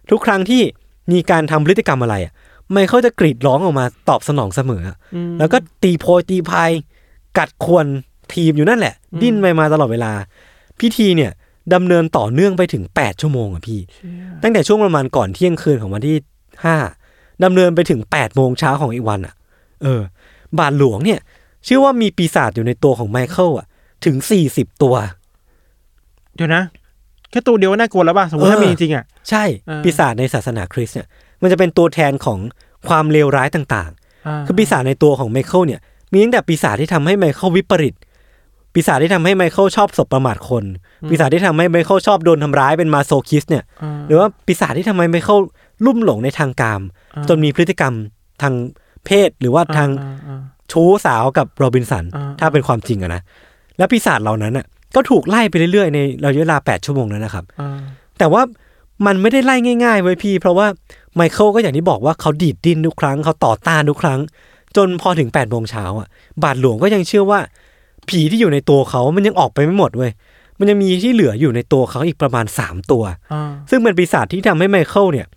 [0.09, 0.61] ทุกครั้งที่
[1.11, 2.33] มีการทำพฤติกรรมอะไรอะ
[2.71, 6.71] ไมเคิลจะกรีดร้องออกมาตอบสนองเสมออะอืมแล้วก็ตีโพยตีพาย
[7.37, 7.85] กัดควน
[8.33, 10.11] ทีมอยู่นั่นแหละ ดิ้นไปมาตลอดเวลา
[10.79, 11.31] พิธีเนี่ย
[11.73, 13.79] ดำเนินต่อเนื่องไปถึง 8 ชั่วโมงอะพี่
[14.43, 16.15] ตั้งแต่ช่วงประมาณก่อนเที่ยงคืนของวันที่
[16.65, 16.75] ห้า
[17.43, 19.33] ดำเนินไปถึง8โมงเช้าของอีกวันอะ
[19.83, 20.01] เออ
[20.59, 21.19] บาทหลวงเนี่ย
[21.65, 23.67] เชื่อว่ามีปีศาจอยู่ในตัวของไมเคิลอะ
[24.05, 24.15] ถึง
[24.49, 24.95] 40ตัว
[26.35, 26.63] เดี๋ยวนะ
[27.31, 31.07] แค่ตัวเดียวก็น่ากลัวแล้วป่ะ สมมติเออถ้ามีจริงๆอะ ใช่เออปีศาจในศาสนาคริสต์เนี่ย
[31.41, 32.39] มันจะเป็นตัวแทนของ
[32.87, 35.79] ความเลวร้ายต่างๆ คือปีศาจในตัวของไมเคิลเนี่ย
[36.11, 37.95] มีตั้งแต่ปีศาจที่ทำให้ไมเคิลวิปริต
[38.73, 40.63] ปีศาจที่ทำให้ไมเคิลชอบสบประมาทคน
[41.09, 45.39] ปีศาจที่ทำให้ไมเคิลชอบโดนทำร้ายเป็นมาโซคิสเนี่ยอ่าหรือว่าปีศาจที่ทำให้ไมเคิล
[45.85, 46.81] ลุ่มหลงในทางกาม
[47.15, 47.93] อ่าจนมีพฤติกรรม
[48.41, 48.53] ทาง
[49.05, 50.41] เพศหรือว่าทางอ่าอ่า
[50.71, 53.21] ชู้สาวกับโรบินสันอ่าถ้าเป็นความจริงอะนะ
[53.77, 54.65] แล้วปีศาจเหล่านั้นอะ
[54.95, 57.77] ก็ถูกไล่ไปเรื่อยๆ ในระยะเวลา8ชั่วโมงนั้นนะครับอ่า
[58.19, 58.41] แต่ว่า
[59.05, 60.67] มันไม่ได้ไล่ง่ายๆเว้ยพี่ เพราะว่า
[61.15, 64.19] ไมเคิลก็อย่างที่บอกว่าเขาดีดดิ้นทุกครั้ง เขาต่อต้านทุกครั้ง
[64.75, 66.07] จนพอถึง8ปดโมงเช้าอะ
[66.43, 67.39] บาทหลวงก็ยังเชื่อว่า
[68.09, 70.11] ผีที่อยู่ในตัวเขามันยังออกไปไม่หมดเว้ย
[70.59, 75.27] มันยังมีที่เหลืออยู่ในตัวเขาอีกประมาณ 3 ตัวอ่าซึ่งเป็นปีศาจที่ทำให้ไมเคิลเนี่ย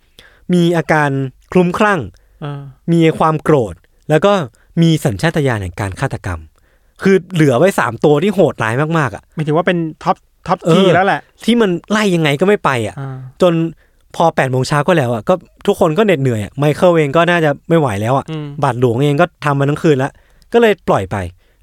[0.53, 1.11] มีอาการ
[1.53, 2.01] คลุ้มคลั่ง
[2.45, 3.75] อ่ามีความโกรธ
[4.11, 4.33] แล้วก็
[4.83, 6.41] มีสัญชาตญาณแห่งการฆาตกรรม
[7.03, 13.53] คือเหลือไว้สามตัวที่โหดร้ายมากๆอะหมายถึงว่าเป็น top top เออทีแล้วแหละ ที่มันไล่ยังไงก็ไม่ไปอะอ่าจน
[14.17, 15.35] พอแปดโมงเช้าก็แล้วอะก็
[15.67, 20.13] ทุกคนก็เหน็ดเหนื่อยอะไมเคิลเองก็น่าจะไม่ไหวแล้วอะอืมบาทหลวงเองก็ทำมาทั้งคืนแล้ว
[20.53, 21.17] ก็เลยปล่อยไป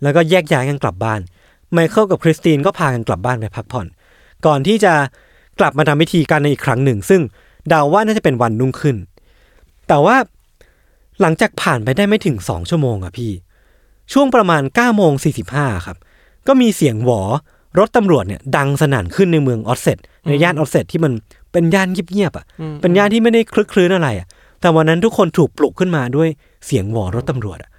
[0.04, 1.20] แล้วก็แยกย้ายกันกลับบ้าน
[1.74, 3.88] ไมเคิลกับคริสตินก็พากันกลับบ้านไปพักผ่อน
[4.46, 4.94] ก่อนที่จะ
[5.60, 7.22] กลับมาทำพิธีกันในอีกครั้งหนึ่ง ซึ่ง
[7.69, 8.95] เดาว่าน่าจะเป็นวันนุ่งขึ้น
[9.88, 10.15] แต่ว่า
[11.21, 13.32] หลังจากผ่านไปได้ไม่ถึงสองชั่วโมงอะพี่
[14.13, 15.97] ช่วงประมาณ9ก้าโมงสี่สิบห้าครับ
[16.47, 17.21] ก็มีเสียงหวอ
[17.80, 19.97] รถตำรวจเนี่ยดังสนั่นขึ้นในเมืองออสเซต
[20.28, 21.13] ในย่านออสเซตที่มัน
[21.52, 24.28] เป็นย่านเงียบๆอะอืมเป็นย่านที่ไม่ได้คลึกคลื้นอะไรอะ
[24.62, 26.30] แต่วันนั้นทุกคนถูกปลุกขึ้นมาด้วย
[26.65, 27.69] เสียงหวอรถตำรวจอะ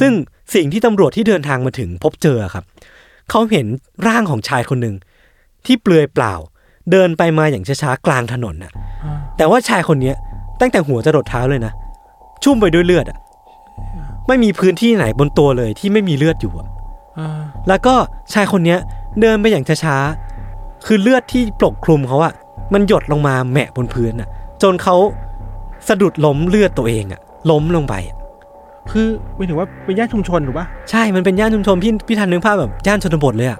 [0.00, 0.12] ซึ่ง
[0.54, 2.64] สิ่งที่ตำรวจที่เดินทางมาถึงพบเจอครับ
[3.30, 3.66] เขาเห็น
[4.06, 4.94] ร่างของชายคนหนึ่ง
[5.66, 6.34] ที่เปลือยเปล่า
[6.90, 8.72] เดินไปมาอย่างช้าๆกลางถนนน่ะ
[9.04, 10.16] อ่าแต่ว่าชายคนเนี้ย
[10.60, 11.72] ตั้งแต่หัวจะรดเท้าเลยนะ
[12.42, 13.18] ชุ่มไปด้วยเลือดอะ
[14.28, 16.68] ไม่มีพื้นที่ไหนบนตัวเลยที่ไม่มีเลือดอยู่อะ
[17.18, 17.94] อ่าแล้วก็
[18.32, 18.78] ชายคนเนี้ย
[19.20, 22.32] เดินไปอย่างช้าๆคือเลือดที่ปกคลุมเขาอะ
[22.74, 24.28] มันหยดลงมาแหมะบนพื้นอะ
[24.62, 24.96] จนเขา
[25.88, 27.20] สะดุดล้มเลือดตัวเองอะ
[27.50, 28.16] ล้มลงไปอะ
[28.90, 33.58] คือหมายถึงว่าเป็นย่านชุมชนถูกป่ะใช่ มันเป็นย่านชุมชนพี่พี่ทันนึกภาพแบบย่านชนบทเลยอะ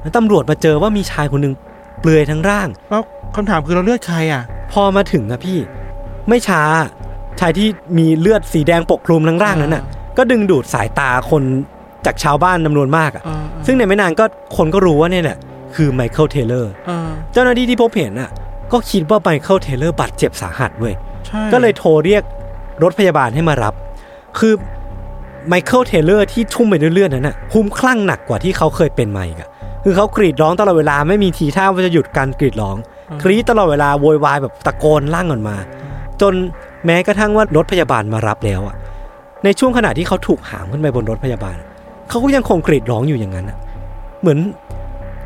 [0.00, 1.75] แล้วตำรวจมาเจอว่ามีชายคนหนึ่งเป
[2.08, 3.02] ลือยทั้งร่าง แล้ว
[3.36, 4.42] คำถามคือเราเลือกใครอะ
[4.72, 5.58] พอมาถึงอะพี่
[6.28, 6.62] ไม่ช้า
[7.40, 9.82] ชายที่มีเลือดสีแดงปกคลุมทั้งร่างนั้นอะ
[10.18, 11.42] ก็ดึงดูดสายตาคน
[12.06, 14.24] จากชาวบ้านจำนวนมากอะอ่าซึ่งในไม่นานก็
[14.56, 15.38] คนก็รู้ว่าเนี่ยแหละ
[15.74, 16.98] คือไมเคิลเทเลอร์อ่า
[17.32, 18.30] เจ้าหน้าที่ที่พบเห็นอะ
[18.72, 20.94] ก็คิดว่าไมเคิลเทเลอร์บาดเจ็บสาหัสเว้ย
[21.26, 22.22] ใช่ก็เลยโทรเรียก
[22.82, 23.74] รถพยาบาลให้มารับ
[24.38, 24.52] คือ
[25.48, 29.48] ไมเคิลเทเลอร์ที่ชุ่มไปด้วยเลือดนั้นอะคลุ้มคลั่งหนักกว่าที่เขาเคยเป็นมาอีกอะ
[29.88, 32.76] คือเขากรีดร้องตลอดเวลาไม่มีทีท่าว่าจะหยุดการกรีดร้อง
[33.22, 35.56] กรีดตลอดเวลาโวยวายแบบตะโกนลั่นออกมา
[36.20, 36.34] จน
[36.86, 38.76] แม้กระทั่งว่ารถพยาบาลมารับแล้วอะ
[39.44, 41.56] ในช่วงขณะที่เขาถูกหามขึ้นไปบนรถพยาบาล
[42.08, 43.58] เขาก็ยังคงกรีดร้องอยู่อย่างนั้นอะ
[44.20, 44.38] เหมือน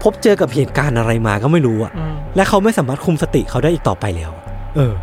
[0.02, 4.30] พบเจอกับเหตุการณ์อะไรมาก็ไม่รู้อะอืมและเขาไม่สามารถคุมสติเขาได้อีกต่อไปแล้ว
[4.76, 4.94] เออ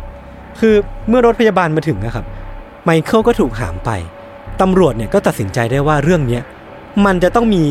[0.60, 0.74] คือ
[1.08, 2.24] เมื่อรถพยาบาลมาถึงนะครับ
[2.84, 3.90] ไมเคิลก็ถูกหามไป
[4.60, 6.42] ตำรวจเนี่ยก็ตัดสินใจได้ว่าเรื่องเนี้ย
[7.04, 7.64] มันจะต้องมี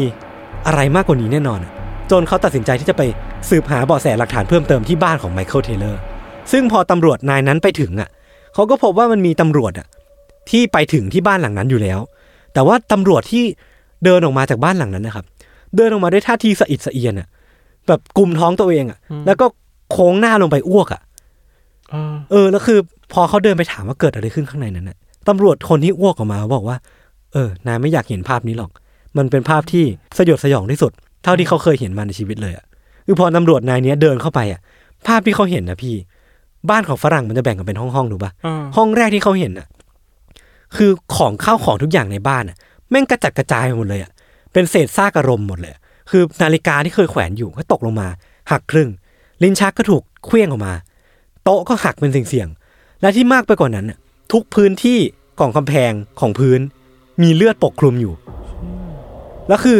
[0.65, 1.71] อะไรมากกว่านี้แน่นอนอะ
[2.12, 3.02] จนเขาตัดสินใจที่จะไป
[3.50, 6.02] สืบหาเบาะแสหลักฐานเพิ่มเติมที่บ้านของไมเคิลเทเลอร์
[6.52, 8.10] ซึ่งพอตำรวจนายนั้นไปถึงอะ
[8.54, 9.88] เขาก็พบว่ามันมีตำรวจอะ
[10.50, 12.00] ที่ไปถึงที่บ้านหลังนั้นอยู่แล้ว
[12.54, 13.43] แต่ว่าตำรวจที่
[14.04, 15.26] เดินออกมาจากบ้านหลังนั้นนะครับ
[15.76, 17.28] เดินออกมาด้วยท่าทีสะอิดสะเอียนอะ
[17.88, 19.46] แบบกลุมท้องตัวเองอะ แล้วก็
[19.91, 21.02] โค้งหน้าลงไปอ้วกอะ
[21.91, 22.80] เออเออแล้วคือ
[23.13, 26.78] พอเขาเดินไปถามว่าเกิดอะไรขึ้นข้างในนั้นน่ะตำรวจคนที่อ้วกออกมาบอกว่า
[27.34, 28.72] เออนายไม่อยากเห็นภาพนี้หรอก
[29.17, 29.84] มันเป็นภาพที่
[30.17, 30.91] สยดสยองที่สุด
[31.23, 32.65] เท่าที่เขาเคยเห็นมาในชีวิตเลยอะ
[33.06, 34.60] คือพอตำรวจนายเนี้ยเดินเข้าไปอะ
[35.08, 35.95] ภาพที่เขาเห็นนะพี่
[36.69, 39.67] บ้านของฝรั่งมันจะแบ่งกันเป็นห้องๆถูกปะเออห้องแรกที่เขาเห็นอะ
[40.75, 42.58] คือของข้าวของทุกอย่างในบ้านอะ
[42.89, 44.12] แม่งกระจัดกระจายไปหมดเลยอะ
[44.53, 48.08] เป็นเศษซากอารมณ์หมดเลยอะคือนาฬิกาที่เคยแขวนอยู่ก็ตกลงมา
[48.51, 48.89] หักครึ่ง
[49.43, 50.73] ลิ้นชักก็ถูกเคลื่องออกมา
[51.43, 53.97] โต๊ะก็หักเป็นเสียงๆและที่มากไปกว่านั้นน่ะ
[54.34, 54.99] ทุกพื้นที่
[55.39, 56.60] ของกำแพงของพื้น
[57.21, 58.13] มีเลือดปกคลุมอยู่
[59.47, 59.80] แล้วคือ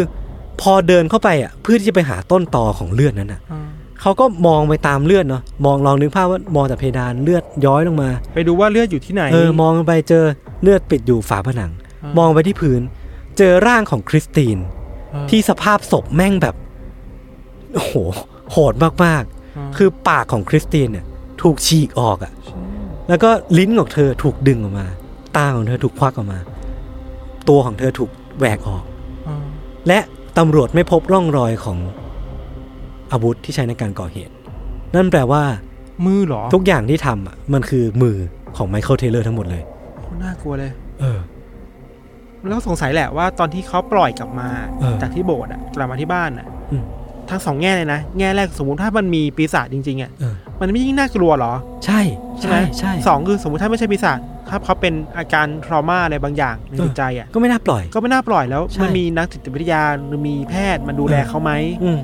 [0.62, 3.68] พอเดินเข้าไปอะเพื่อที่จะไปหาต้นตอของเลือดนั้นอะเออ
[4.02, 10.26] เขาก็มองไปตามเลือดเนาะมองลองนึกภาพว่ามองจากเพดานเลือดย้อยลงมา ไปดูว่าเลือดอยู่ที่ไหนเออมองไปเจอ
[10.62, 11.72] เลือดปิดอยู่ฝาผนัง
[12.04, 12.82] อ่ามมองไปที่พื้น
[13.38, 14.58] เจอร่างของคริสติน
[15.12, 16.56] เออที่สภาพศพแม่งแบบ
[17.74, 17.94] โอ้โห
[18.52, 18.74] โหด
[19.06, 19.24] มาก
[19.58, 21.06] อืมๆคือปากของคริสตินเนี่ย
[21.42, 22.34] ถูกฉีกออกอะ่ะ
[23.10, 24.88] แล้วก็ลิ้นของเธอถูกดึงออกมา
[25.38, 26.40] ตาของเธอถูกควักออกมา
[27.50, 28.84] ตัวของเธอถูกแหวกออก
[29.26, 29.46] เออ
[29.88, 30.00] และ
[30.38, 31.78] ตำรวจไม่พบร่องรอยของ
[33.12, 34.34] อาวุธที่ใช้ในการก่อเหตุ
[34.96, 35.44] นั่นแปลว่า
[36.06, 38.16] มือเหรอ ทุกอย่างที่ทำอะมันคือมือ
[38.58, 39.64] ของไมเคิลเทเลอร์ทั้งหมดเลย
[40.02, 41.20] โคตรน่ากลัวเลย เออ
[42.50, 44.48] แล้วสงสัยแหละว่าตอนที่เขาปล่อยกลับมา
[44.80, 46.84] เออ จากที่โบสถ์อะกลับมาที่บ้านอะอืม
[47.30, 51.54] ทั้งสองแง่เลยนะ แง่แรกสมมุติถ้ามันมีปีศาจจริงๆอะเออ มันไม่ยิ่งน่ากลัวเหรอ
[51.86, 52.00] ใช่
[52.40, 54.20] ใช่ไหมใช่ สองคือสมมติถ้าไม่ใช่ปีศาจ
[54.50, 61.52] ถ้าเขาเป็นอาการทรมาอะไรบางอย่างในจิตใจอะก็ไม่น่าปล่อย ก็ไม่น่าปล่อยแล้วใช่มันมีนักจิตวิทยาหรือมีแพทย์มาดูแลเออเขาไหม
[61.84, 62.00] อืม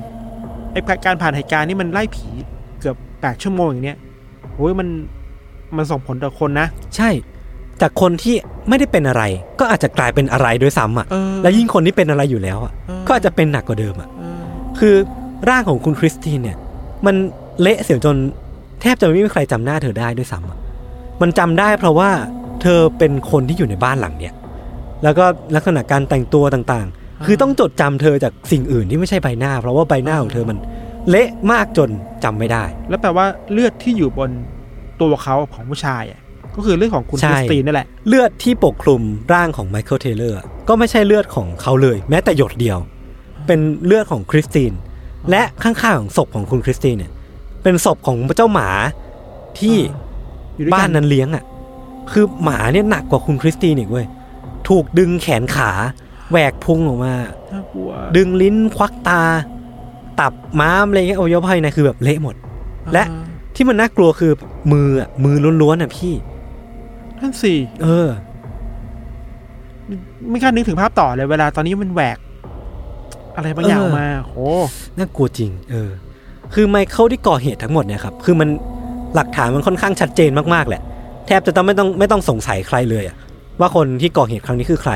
[0.72, 2.28] ไอ้การผ่านเหตุการณ์นี่มันไล่ผี
[2.80, 3.98] เกือบแปดชั่วโมงอย่างเนี้ย
[4.54, 4.88] โอ้ยมัน
[5.76, 7.10] มันส่งผลต่อคนนะ ใช่
[7.80, 8.34] จากคนที่
[8.68, 9.22] ไม่ได้เป็นอะไร
[9.60, 14.42] ก็อาจจะกลายเป็นอะไรด้วยซ้ำอะเออและยิ่งคนที่เป็นอะไรอยู่แล้วอะเออก็อาจจะเป็นหนักกว่าเดิมอะเออ
[14.78, 14.94] คือ
[15.48, 16.56] ร่างของคุณคริสตินเนี่ย
[17.06, 17.14] มัน
[17.60, 18.16] เละเสียจน
[18.80, 20.58] แทบจะไม่มีใครจำหน้าเธอได้ด้วยซ้ำอะ
[21.22, 22.10] มันจำได้เพราะว่า
[22.62, 24.34] เธอเป็นคนที่อยู่ในบ้านหลังเนี่ย
[25.02, 25.24] แล้วก็
[25.54, 30.58] ลักษณะการแต่งตัวต่างๆ คือต้องจดจำเธอจากสิ่งอื่นที่ไม่ใช่ใบหน้า เพราะว่าใบหน้าของเธอมัน
[31.10, 31.90] เละมากจน
[32.24, 34.30] จำไม่ได้ แล้วแปลว่าเลือดที่อยู่บน
[35.00, 36.20] ตัวเขาของผู้ชายอะ
[36.54, 42.78] ก็คือเลือดของคุณใช่คริสตินนั่นั่นแหละ เลือดที่ปกคลุมร่างของไมเคิลเทเลอร์ก็ไม่ใช่เลือดของเขาเลย แม้แต่หยดเดียว
[43.46, 44.72] เป็นเลือดของคริสติน
[45.30, 47.12] และข้างๆของศพของคุณคริสตินเนี่ย
[47.62, 48.68] เป็นศพของเจ้าหมา
[49.60, 49.76] ที่
[50.56, 51.44] อยู่ด้วยกับ้านนั้นเลี้ยงอะ
[52.12, 54.06] คือหมาเนี่ยหนักกว่าคุณคริสตินอีกเว้ย
[54.68, 55.70] ถูกดึงแขนขา
[56.30, 57.12] แหวกพุงออกมา
[57.54, 59.22] น่ากลัวดึงลิ้นควักตา
[60.20, 62.34] ตับม้ามอะไรเงี้ยอวัยวะภายในคือแบบเละหมด
[62.92, 64.32] และ อ่าที่มันน่ากลัวคือ
[64.72, 66.14] มืออะมือล้วนๆอะพี่
[67.20, 68.08] นั่นสิเออ
[70.30, 72.18] ไม่กล้านึกถึงภาพต่อเลยเวลาตอนนี้มันแหวก
[73.36, 74.34] อะไรบางอย่างเออออกมาโห
[74.98, 75.90] น่ากลัวจริง เออ
[76.54, 78.48] คือไมเคิลที่ก่อเหตุทั้งหมดเนี่ยครับ คือมัน
[79.14, 80.82] หลักฐานมันค่อนข้างชัดเจนมากๆแหละ
[81.26, 83.16] แทบจะต้องไม่ต้องไม่ต้องสงสัยใครเลยอะ
[83.60, 84.92] ว่าคนที่ก่อเหตุครั้งนี้คือใคร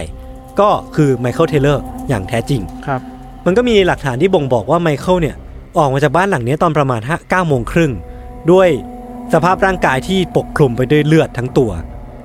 [0.61, 3.00] ก็คือไมเคิลเทเลอร์อย่างแท้จริงครับ
[3.46, 5.37] มันก็มีหลักฐานที่บ่งบอกว่าไมเคิลเนี่ย
[5.78, 7.92] ออกมาจากบ้านหลังนี้ตอนประมาณห้าเก้าโมงครึ่ง
[8.52, 8.68] ด้วย
[9.35, 11.70] สภาพร่างกายที่ปกคลุมไปด้วยเลือดทั้งตัว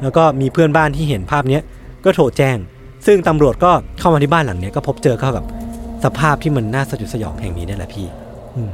[0.01, 1.61] แล้วก็มีเพื่อนบ้านที่เห็นภาพเนี้ย
[2.05, 2.57] ก็โทรแจ้ง
[3.05, 5.43] ซึ่งตำรวจก็เข้ามาที่บ้านหลังเนี้ยก็พบเจอเข้ากับ
[6.03, 8.07] สภาพที่มันน่าสยดสยองแห่งนี้นี่แหละพี่
[8.55, 8.71] อืม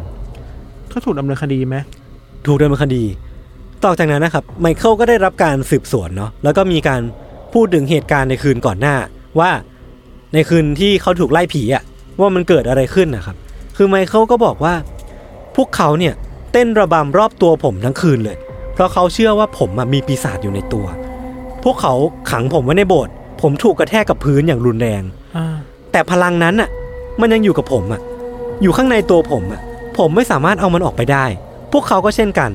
[0.90, 1.76] เขาถูกดำเนินคดีไหม
[2.46, 3.04] ถูกดำเนินคดี
[3.84, 7.02] ต่อจากนั้นนะครับไมเคิลก็ได้รับการสืบสวนเนาะแล้วก็มีการ
[7.54, 8.96] พูดถึงเหตุการณ์ในคืนก่อนหน้า
[9.40, 9.52] ว่า
[10.34, 11.84] ในคืนที่เขาถูกไล่ผีอะ
[12.20, 13.36] ว่ามันเกิดอะไรขึ้นนะครับ
[13.78, 14.74] คือไมเคิลก็บอกว่า
[15.56, 16.14] พวกเขาเนี่ย
[16.52, 18.38] เต้นระบำรอบตัวผมทั้งคืนเลย
[18.74, 20.86] เพราะเขาเชื่อว่าผมอะมีปีศาจอยู่ในตัว
[21.64, 21.94] พวกเขา
[22.32, 25.02] ขังผมไว้ในโบสถ์ผมถูกกระแทกกับพื้นอย่างรุนแรง
[25.38, 25.56] อ่า
[25.92, 26.70] แต่พลังนั้นอะ
[27.22, 28.02] มันยังอยู่กับผมอะ
[28.62, 29.62] อยู่ข้างในตัวผมอะ
[29.98, 31.26] ผมไม่สามารถเอามันออกไปได้
[31.72, 32.52] พวกเขาก็เช่นกัน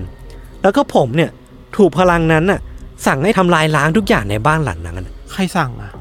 [0.62, 1.30] แล้วก็ผมเนี่ย
[1.76, 2.60] ถูกพลังนั้นน่ะ
[3.06, 5.92] สั่งให้ทำลายล้างทุกอย่างในบ้านหลังนั้นใครสั่งอะ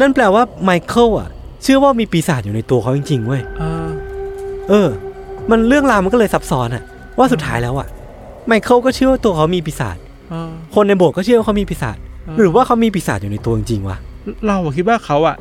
[0.00, 1.28] นั่นแปลว่าไมเคิลอะ
[1.62, 3.88] เชื่อว่ามีปีศาจอยู่ในตัวเขาจริงๆเว้ยอ่า
[4.68, 4.88] เออ
[5.50, 6.82] มันเรื่องราวมันก็เลยซับซ้อนอะ
[7.18, 7.88] ว่าสุดท้ายแล้วอะ
[8.46, 9.96] ไมเคิลก็เชื่อว่าตัวเขามีปีศาจ
[10.32, 11.96] อ่าคนในโบสถ์ก็เชื่อว่าเขามีปีศาจ
[12.28, 13.98] อ่าหรือว่าเขามีปีศาจอยู่ในตัวจริงๆวะ
[14.46, 15.36] เราอะคิดว่าเขาอะ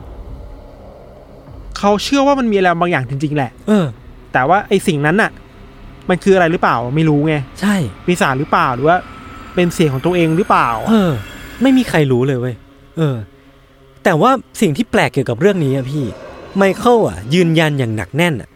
[1.77, 3.85] เขาเชื่อว่ามันมีอะไรบางอย่างจริง ๆ แหละ เออ
[4.33, 5.31] แต่ว่าไอ้สิ่งนั้นน่ะ
[6.09, 8.97] มันคืออะไรหรือเปล่าไม่รู้ไงใช่ปีศาจหรือเปล่าหรือว่า
[9.55, 11.11] เป็นเสียงของตัวเองหรือเปล่า เออ
[11.61, 12.55] ไม่มีใครรู้เลยเว้ย
[12.97, 13.15] เออ
[14.03, 16.05] แต่ว่าสิ่งที่แปลกเกี่ยวกับเรื่องนี้อะพี่
[16.57, 18.49] ไมเคิลอะ ยืนยันอย่างหนักแน่นอะ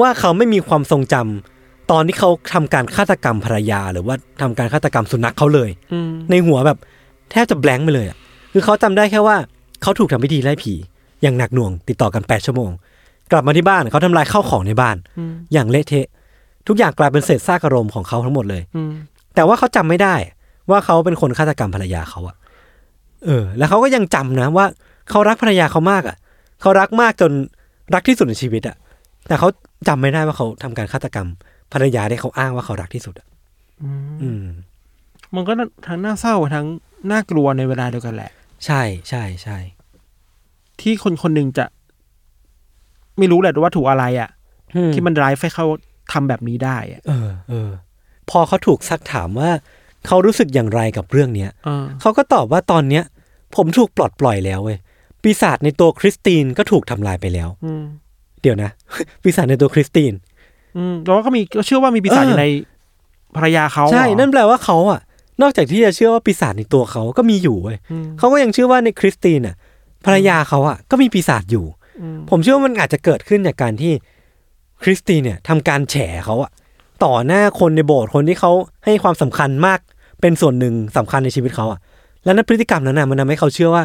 [0.00, 6.78] ว่าเขาไม่มีความทรงจำตอนที่เขาทำการฆาตกรรมภรรยา หรือว่าทำการฆาตกรรมสุนัขเขาเลยอืมในหัวแบบ
[7.30, 8.16] แทบจะแบงค์ไปเลยอะ
[8.52, 9.36] คือเขาจำได้แค่ว่า
[9.82, 10.74] เขาถูกทำพิธีไล่ผี
[11.22, 12.70] อย่างหนักหน่วง ติดต่อกันแปดชั่วโมง
[13.32, 16.06] กลับมาที่บ้านเขาทำลายข้าวของในบ้านอืมอย่างเละเทะ
[16.68, 18.92] ทุกอย่างกลายเป็นเศษซากอารมณ์ของเขาทั้งหมดเลยอืม
[19.34, 20.14] แต่ว่าเขาจำไม่ได้
[20.70, 22.36] ว่าเขาเป็นคนฆาตกรรมภรรยาเขาอะ
[23.24, 24.66] เออ แล้วเขาก็ยังจำนะว่า
[25.10, 26.16] เขารักภรรยาเขามากอะ
[26.60, 27.32] เขารักมากจน
[27.94, 28.76] รักที่สุดในชีวิตอะ
[29.28, 29.48] แต่เขา
[29.88, 31.28] จำไม่ได้ว่าเขาทำการฆาตกรรม
[31.72, 33.26] ภรรยาที่เขาอ้างว่าเขารักที่สุดอะ
[34.22, 34.44] อืม
[35.34, 35.52] มันก็
[35.86, 36.66] ทั้งน่าเศร้าทั้ง
[37.10, 38.30] น่ากลัวในเวลาเดียวกันแหละ
[38.66, 39.58] ใช่ใช่ใช่
[40.80, 41.64] ที่คนคนหนึ่งจะ
[43.18, 44.28] ไม่รู้แหละว่าถูกอะไรอะ
[44.76, 45.66] อืที่มันร้ายให้เขา
[46.12, 47.70] ทำแบบนี้ได้อะเออเออ
[48.30, 49.50] พอเขาถูกซักถามว่า
[50.06, 53.04] เขารู้สึกอย่างไรกับเรื่องเนี้ยเออเขาก็ตอบว่าตอนเนี้ย
[53.56, 54.78] ผมถูกปลดปล่อยแล้วเว้ย
[55.22, 57.84] ปีศาจในตัวคริสตินก็ถูกทำลายไปแล้วอืม
[58.42, 58.70] เดี๋ยวนะ
[59.22, 60.12] ปีศาจในตัวคริสติน
[60.76, 62.46] อืมแล้วก็มีก็เชื่อว่ามีปีศาจเออออยู่ใน
[63.36, 65.00] ภรรยาเขาใช่เหรอนั่นแปลว่าเขาอะ
[65.42, 69.56] นอกจากที่จะเชื่อว่าปีศาจในตัวเขาก็มีอยู่เว้ยอืมเขาก็ยังเชื่อว่าในคริสตินน่ะ
[70.06, 71.66] ภรรยาเขาอะก็มีปีศาจอยู่
[72.02, 73.92] อืมผมเชื่อว่ามันอาจจะเกิดขึ้นจากการที่
[74.82, 76.50] คริสตินเนี่ยทำการแฉเขาอะ
[77.04, 78.52] ต่อหน้าคนในโบสถ์คนที่เขา
[78.84, 79.78] ให้ความสำคัญมาก
[80.20, 81.78] เป็นส่วนหนึ่งสำคัญในชีวิตเขาอะ
[82.24, 83.84] แล้วนั่นพฤติกรรมนั้นน่ะมันทำให้เขาเชื่อว่า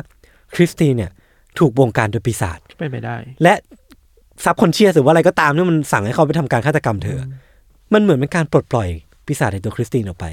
[0.55, 1.11] คริสตินเนี่ย
[1.59, 3.53] ถูกบงการโดยปีศาจเป็นไปได้ และ
[4.43, 7.21] ซับคอนเชียสหรือว่าอะไรก็ตามที่มันสั่งให้เขาไปทำการฆาตกรรมเธออ
[7.93, 8.87] มันเหมือนเป็นการปลดปล่อย
[9.25, 10.25] ปีศาจในตัวคริสตินออกไป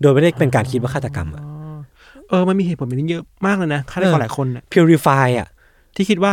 [0.00, 1.42] โดยไม่ได้เป็นการคิดว่าฆาตกรรมอะ
[2.28, 5.48] เออมันมีเหตุผลแบบนี้เยอะมากเลยนะฆ่าได้เอคอนหลายคนน่ะ purify อะ
[5.96, 6.32] ที่คิดว่า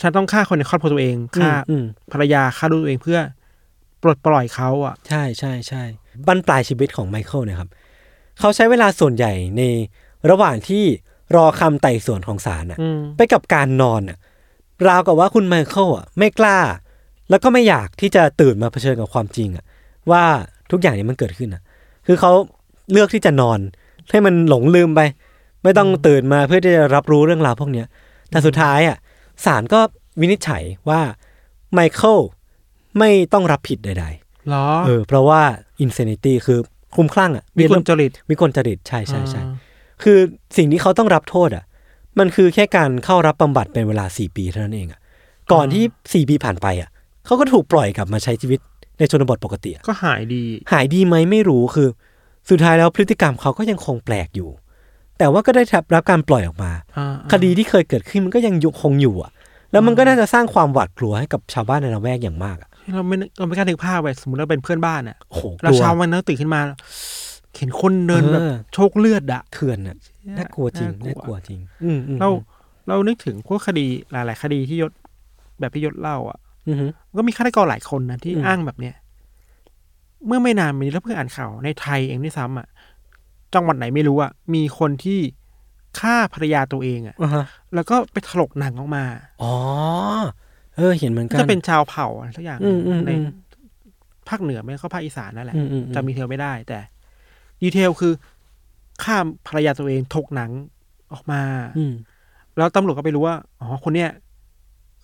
[0.00, 3.18] ฉันต้องฆ่าคนในครอบครัวตัวเองฆ่าอืมภรรยาฆ่าลูกตัวเองเพื่อ
[4.02, 5.82] ปลดปล่อยเขาอะ ใช่ใช่ใช่
[6.26, 7.68] บั้นปลายชีวิตของไมเคิลเนะครับ
[8.40, 9.62] เขาใช้เวลาส่วนใหญ่ใน
[10.30, 10.84] ระหว่างที่
[11.36, 14.18] รอคำไต่สวนของศาลอะอืมไปกับการนอนอะ
[14.88, 16.58] ราวกับว่าคุณไมเคิลอะไม่กล้า
[17.30, 19.64] แล้วก็ไม่อยากที่จะตื่นมาเผชิญกับความจริงอะ
[20.10, 20.24] ว่า
[20.70, 21.62] ทุกอย่างนี้มันเกิดขึ้นอะ
[22.06, 22.32] คือเขา
[22.92, 23.58] เลือกที่จะนอน
[24.10, 25.00] ให้มันหลงลืมไป
[25.62, 27.86] ไม่ต้องตื่นมาเพื่อที่จะรับรู้เรื่องราวพวกเนี้ย
[28.30, 28.96] แต่สุดท้ายอะ
[29.46, 29.80] ศาลก็
[30.20, 31.00] วินิจฉัยว่า
[31.72, 32.18] ไมเคิล
[32.98, 35.42] ไม่ต้องรับผิดใดๆเหรอเออเพราะว่า
[35.84, 36.58] insanity คือ
[36.94, 39.54] คลุ้มคลั่งอะมีคนจริตวิกลจริตใช่ใช่ใช่อ่า
[40.02, 40.18] คือ
[40.56, 41.64] สิ่งที่เขาต้องรับโทษอะ
[42.18, 45.00] มันคือแค่การเข้ารับบำบัดเป็นเวลาสี่ปีเท่านั้นเองอะ
[45.52, 46.88] ก่อนที่สี่ปีผ่านไปอะ
[47.26, 48.60] เขาก็ถูกปล่อยกลับมาใช้ชีวิต
[48.98, 51.88] ในชนบทปกติอะก็หายดี หายดีไหมไม่รู้คือ
[52.50, 54.50] สุดท้ายแล้วพฤติกรรมเขาก็ยังคงแปลกอยู่
[55.18, 55.62] แต่ว่าก็ได้
[55.94, 59.32] รับการปล่อยออกมาอ่าคดีที่เคยเกิดขึ้นมันก็ยังอยู่คงอยู่อะ
[59.72, 66.60] แล้วมันก็น่าจะสร้างความหวาดกลัวให้กับชาวบ้านในละแวกอย่างมากอะเราไม่เราไม่กล้านึกภาพไปสมมติเราเป็นเพื่อนบ้านอะโอ้โหกเราลัวเช้าวันนั้นตื่นขึ้นมา
[67.56, 69.96] เห็นคนเดินแบบเออโชคเลือดอะเถื่อนอะ
[70.38, 72.28] น่ากลัวจริงน่ากลัวน่ากลัวจริง อืมอืมเรา
[72.88, 74.92] เรานึกถึงพวกคดีหลาย ๆ คดีที่ยศ
[75.60, 76.86] แบบที่ยศเล่าอะอือฮึ
[77.18, 78.94] ก็มีฆาตกรหลายคนนะที่อืมอ้างแบบเนี้ย
[80.26, 82.66] เมื่อไม่นานมานี้แล้วเพิ่งอ่านข่าวในไทยเองด้วยซ้ำอะ
[83.54, 85.20] จังหวัดไหนไม่รู้อะมีคนที่
[86.00, 89.04] ฆ่าภรรยาตัวเองอะอ่าฮะแล้วก็ไปถลกหนังออกมา
[89.42, 89.54] อ๋อ
[90.76, 93.24] เออ เห็นเหมือนกัน จะเป็นชาวเผ่าอะไรสักอย่างอืมอืมในอืม
[94.28, 96.78] ภาคเหนือไม่ก็ภาคอีสานนั่นแหละอืมอืมอืมจำดีเทลไม่ได้ แต่
[97.62, 98.12] ดีเทลคือ
[99.04, 99.16] ฆ่า
[99.48, 100.50] ภรรยาตัวเองถกหนัง
[101.12, 101.42] ออกมา
[101.78, 101.92] อืม
[102.56, 104.10] แล้วตำรวจก็ไปรู้ว่า อ๋อ คนเนี้ย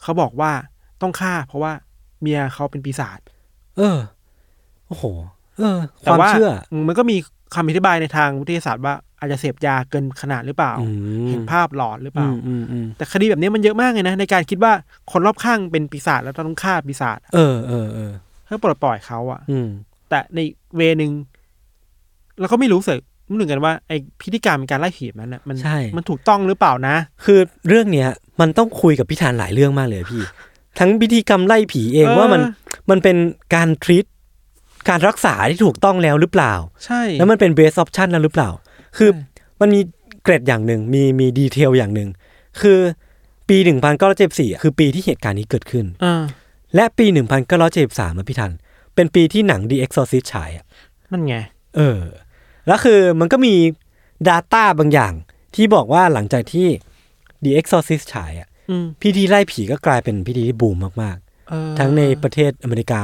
[0.02, 0.52] เขาบอกว่า
[1.02, 1.72] ต้องฆ่า เพราะว่า
[2.20, 3.18] เมียเขาเป็นปีศาจ
[3.76, 3.98] เออ
[4.86, 5.04] โอ้โห
[5.58, 6.50] เออคแต่วามว่าเชื่อ
[6.86, 7.16] มันก็มี
[7.54, 10.86] คำอธิบายในทางวิทยาศาสตร์ว่าอาจจะเสพยาเกินขนาดหรือเปล่าอื
[11.24, 14.72] มเห็นภาพหลอนหรือเปอืล่ามอืมอืมแต่คดีแบบนี้มันเยอะมากเลยนะ ในการคิดว่า
[15.12, 18.12] คนรอบข้างเป็นปีศาจแล้วต้องฆ่าปีศาจ เออเออเออ
[18.44, 19.68] เพื่อปลดปล่อยเขาอะอืม
[20.08, 20.38] แต่ใน
[20.76, 21.12] แง่นึง
[22.40, 28.08] เราก็ไม่รู้สึกไม่รู้เหมือนกันว่าไอ้พิธีการในการไล่ผีแบบนั้นน่ะมันใช่มันถูกต้องหรือเปล่านะ คือเรื่องเนี้ย
[28.40, 30.22] มันต้องคุยกับพี่ธานหลายเรื่องมากเลยพี่
[30.78, 32.42] ทั้งพิธีกรรมไล่ผีเองเออว่ามัน
[32.90, 33.16] มันเป็น
[33.54, 34.04] การ treat
[34.88, 38.50] การรักษาที่ถูกต้องแล้วหรือเปล่า ใช่ แล้วมันเป็น best option แล้วหรือเปล่า
[38.96, 39.10] คือ
[39.60, 39.80] มันมี
[40.22, 42.08] เกร็ดอย่างหนึ่งมีมี detail อย่างหนึ่ง
[42.60, 42.78] คือ
[43.48, 46.22] ปีหนึ่งพันเก้าร้อยเจ็ดสี่คือปีที่เหตุการณ์นี้เกิดขึ้นอ่า
[46.74, 48.52] และปีหนึ่งพันเก้าร้อยเจ็ดสามพี่ทัน
[48.94, 50.64] เป็นปีที่หนัง The Exorcist ฉายอะ
[51.10, 51.36] นั่นไง
[51.76, 52.00] เออ
[52.66, 53.54] แล้วคือมันก็มี
[54.28, 55.12] Data บางอย่าง
[55.54, 56.66] ที่บอกว่าหลังจากที่
[57.44, 61.16] The Exorcist ฉายอะอืมพิธีไล่ผีก็กลายเป็นพิธีที่บูมมาก
[61.50, 63.02] เออๆทั้งในประเทศอเมริกา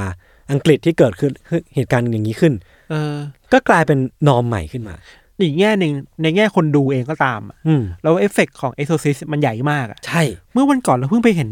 [0.53, 1.33] อังกฤษที่เกิดขึ้น
[1.75, 2.53] เหตุการณ์อย่างนี้ขึ้น
[2.91, 3.17] เออ
[3.53, 4.95] ก็กลายเป็นนอมใหม่ขึ้นมา
[5.41, 11.51] อีกแง่หนึ่งในแง่คนดูเองก็ตามอะอืมแล้วเอฟเฟกต์ของ Exorcist มันใหญ่มากอะใช่ เมื่อวันก่อนเราเพิ่งไปเห็น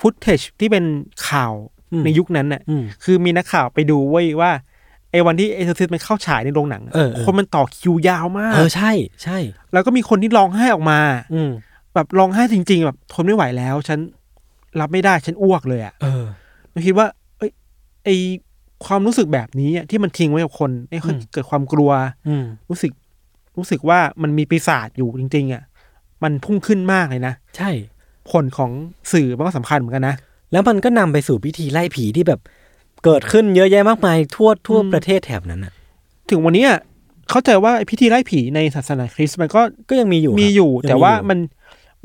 [0.00, 0.84] footage ที่เป็น
[1.28, 1.52] ข่าว
[1.92, 4.50] อืมในยุคนั้นน่ะอืมคือมีนักข่าวไปดูเว้ยว่า
[5.10, 9.38] ไอ้วันที่เอ r ซิสมันเข้าฉายในโรงหนังอะเออเออคนมันต่อคิวยาวมาก เออใช่ใช่
[9.72, 11.00] แล้วก็มีคนที่ร้องไห้ออกมา
[11.34, 11.50] อืม
[11.94, 13.98] แบบร้องไห้จริง ๆ แบบทนไม่ไหวแล้ว ฉัน
[14.80, 16.24] รับไม่ได้ฉันอ้วกเลยอะเออ
[16.70, 17.15] เราคิดว่าเอ้ย
[18.06, 18.10] ไอ
[18.86, 21.90] ความรู้สึกแบบนี้อะที่มันทิ้งไว้กับคนไอ้คนอืมเกิดความกลัว
[22.28, 22.92] อืมรู้สึก
[23.56, 25.62] รู้สึกว่ามันมีปีศาจอยู่จริง ๆอะ
[26.22, 27.70] มันพุ่งขึ้นมากเลยนะ ใช่
[28.30, 28.70] ผลของ
[29.12, 30.16] สื่อมันก็สำคัญเหมือนกันนะ
[30.52, 32.40] แล้วมันก็นำไปสู่พิธีไล่ผีที่แบบ
[33.04, 35.72] เกิดขึ้นเยอะแยะมากมายทั่วทั่วอืมประเทศแถบนั้นอะ
[36.30, 36.70] ถึงวันเนี้ย
[37.30, 41.38] เข้าใจว่าไอ้พิธีไล่ผีในศาสนาคริสต์มันก็ก็ยังมีอยู่มีครับอยู่งแต่ว่าอยู่มัน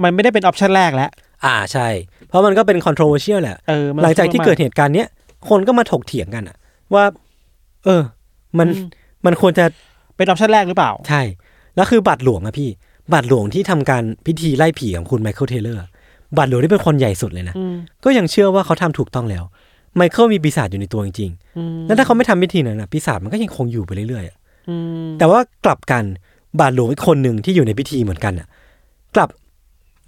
[0.03, 1.09] มันไม่ได้เป็นออปชันแรกแล้ว
[1.45, 1.87] อ่าใช่
[2.27, 5.07] เพราะมันก็เป็น controversial แหละเออมันหลังจากที่มันเกิดเหตุการณ์เนี้ย
[5.49, 6.57] คนก็มาถกเถียงกันอะ
[6.93, 7.03] ว่า
[7.85, 8.01] เออ
[8.57, 8.87] มันอืม
[9.25, 9.65] มันควรจะ
[10.15, 11.21] เป็น option แรกหรือเปล่า ใช่
[11.75, 12.69] แล้วคือบัตรหลวงอะพี่
[13.13, 15.85] บัตรหลวงที่ทำการพิธีไล่ผีของคุณไมเคิลเทเลอร์
[16.37, 19.43] บาทหลวงที่เป็นคนใหญ่สุดเลยนะอืมก็ยังเชื่อว่าเขาทำถูกต้องแล้ว
[19.95, 24.37] ไมเคิลมีปีศาจอยู่ในตัวจริงอืมๆแล้วถ้าเขาไม่ทำพิธีนั้นนะปีศาจมันก็ยังคงอยู่ไปเรื่อยๆอะ
[24.69, 24.75] อื
[25.05, 26.03] มแต่ว่ากลับกัน
[26.59, 28.47] บาทหลวงอีกคนหนึ่งที่อยู่ในพิธีเหมือนกันอะ
[29.15, 29.29] กลับ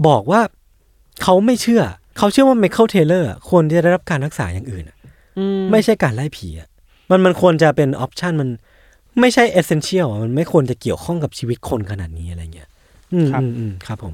[0.08, 0.42] บอกว่า
[1.24, 1.82] เขาไม่เชื่อ
[2.18, 5.03] เขาเชื่อว่าไมเคิลเทเลอร์ควรจะได้รับการรักษาอย่างอื่นอะอืม
[5.72, 6.68] ไม่ใช่การไล่ผีอะ
[7.10, 8.50] มันมันควรจะเป็น option มัน
[9.20, 12.70] ไม่ใช่ essential มันไม่ควรจะเกี่ยวข้องกับชีวิตคนขนาดนี้อะไรเงี้ย
[13.14, 14.14] อืมอืมอืมครับผม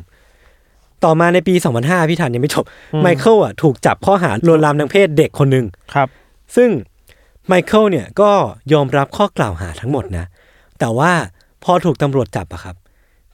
[1.04, 2.66] ต่อมาในปี 2005 พี่ทันยังไม่จบ
[3.02, 6.08] ไมเคิลอะถูกจับข้อหาลวนลามทางเพศเด็กคนหนึ่งครับ
[6.56, 6.70] ซึ่ง
[7.48, 8.32] ไมเคิลเนี่ยก็
[8.74, 10.26] ยอมรับข้อกล่าวหาทั้งหมดนะ
[10.80, 11.12] แต่ว่า
[11.64, 12.76] พอถูกตำรวจจับอะครับ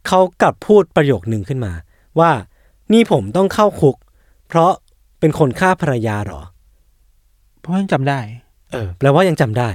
[0.08, 1.74] เขากลับพูดประโยคหนึ่งขึ้นมา
[2.20, 2.32] ว่า
[2.94, 3.96] นี่ผมต้องเข้าคุก
[4.48, 4.72] เพราะ
[5.20, 6.42] เป็นคนฆ่าภรรยาเหรอ
[7.66, 8.20] เพราะยังจำได้
[8.72, 9.70] เออ แปลว่ายังจำได้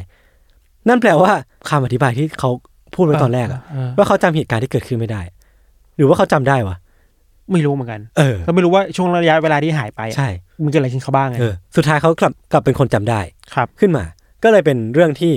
[0.89, 1.33] นั่นแปลว่า
[1.71, 2.51] คำอธิบายที่เขา
[2.95, 5.23] พูดไว้ตอนแรกอะเออว่าเขาจำเหตุการณ์ที่เกิดขึ้นไม่ได้
[5.97, 6.77] หรือว่าเขาจำได้วะ
[7.53, 10.29] ไม่รู้เหมือนกัน เออก็ไม่รู้ว่าช่วงระยะเวลาที่หายไปอะใช่
[10.65, 13.21] มันเกิดอะไรขึ้นเขาบ้างไงเออสุดท้ายเขากลับกลับเป็นคนจำได้
[13.55, 14.05] ครับ ขึ้นมา
[14.43, 15.33] ก็เลยเป็นเรื่องที่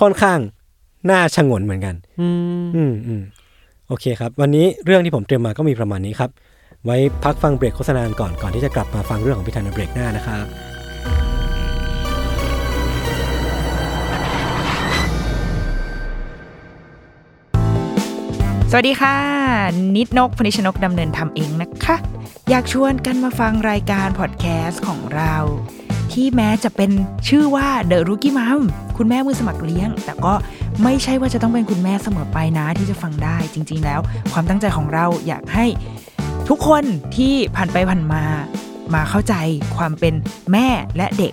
[0.00, 0.38] ค่อนข้าง
[1.10, 2.28] น่าชงนเหมือนกันอื
[2.62, 3.22] มอืม อืม
[3.88, 6.30] โอเคครับ วันนี้เรื่องที่ผมเตรียมมาก็มีประมาณนี้ครับ
[6.84, 10.44] ไว้พักฟังเบรกโฆษณาก่อนก่อนที่จะกลับมาฟังเรื่องของพิธันในเบรกหน้านะครับ
[18.70, 19.16] สวัสดีค่ะ
[19.96, 21.96] นิดนกพนิชนกดำเนินทำเองนะคะ
[22.50, 25.34] อยากชวนกันมาฟังรายการพอดแคสต์ของเรา
[26.12, 26.90] ที่แม้จะเป็น
[27.28, 28.60] ชื่อว่า The Rookie Mom
[28.96, 30.34] คุณแม่มือสมัครเลี้ยง แต่ก็
[30.82, 34.00] ไม่ใช่ว่าจะต้องเป็นคุณแม่เสมอไปนะที่จะฟังได้จริง ๆ แล้ว
[34.32, 35.66] ความตั้งใจของเราอยากให้
[36.48, 36.84] ทุกคน
[37.16, 38.22] ที่ผ่านไปผ่านมา
[38.94, 39.34] มาเข้าใจ
[39.76, 40.14] ความเป็น
[40.52, 41.32] แม่และเด็ก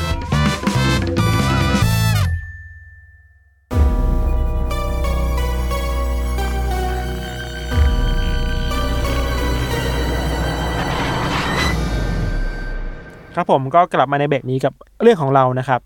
[13.35, 15.79] ครับผมก็กลับมาในเบรกนี้กับเรื่องของเรานะครับ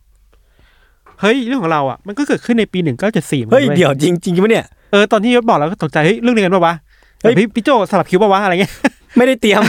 [1.22, 6.74] เฮ้ยเรื่องของเราอะมันก็เกิดขึ้นในปีหนึ่งเก้าเจ็ดสี่เฮ้ยเดี๋ยวจริงจริงปะเนี่ยเออตอนที่ยศบอกเราก็ตกใจเฮ้ยเรื่องเดียวกันปะวะ
[7.22, 8.74] เฮ้ยแบบพี่พี่โจสลับคิวปะวะอะไรเงี้ย
[9.18, 9.62] ไม่ได้เตรียม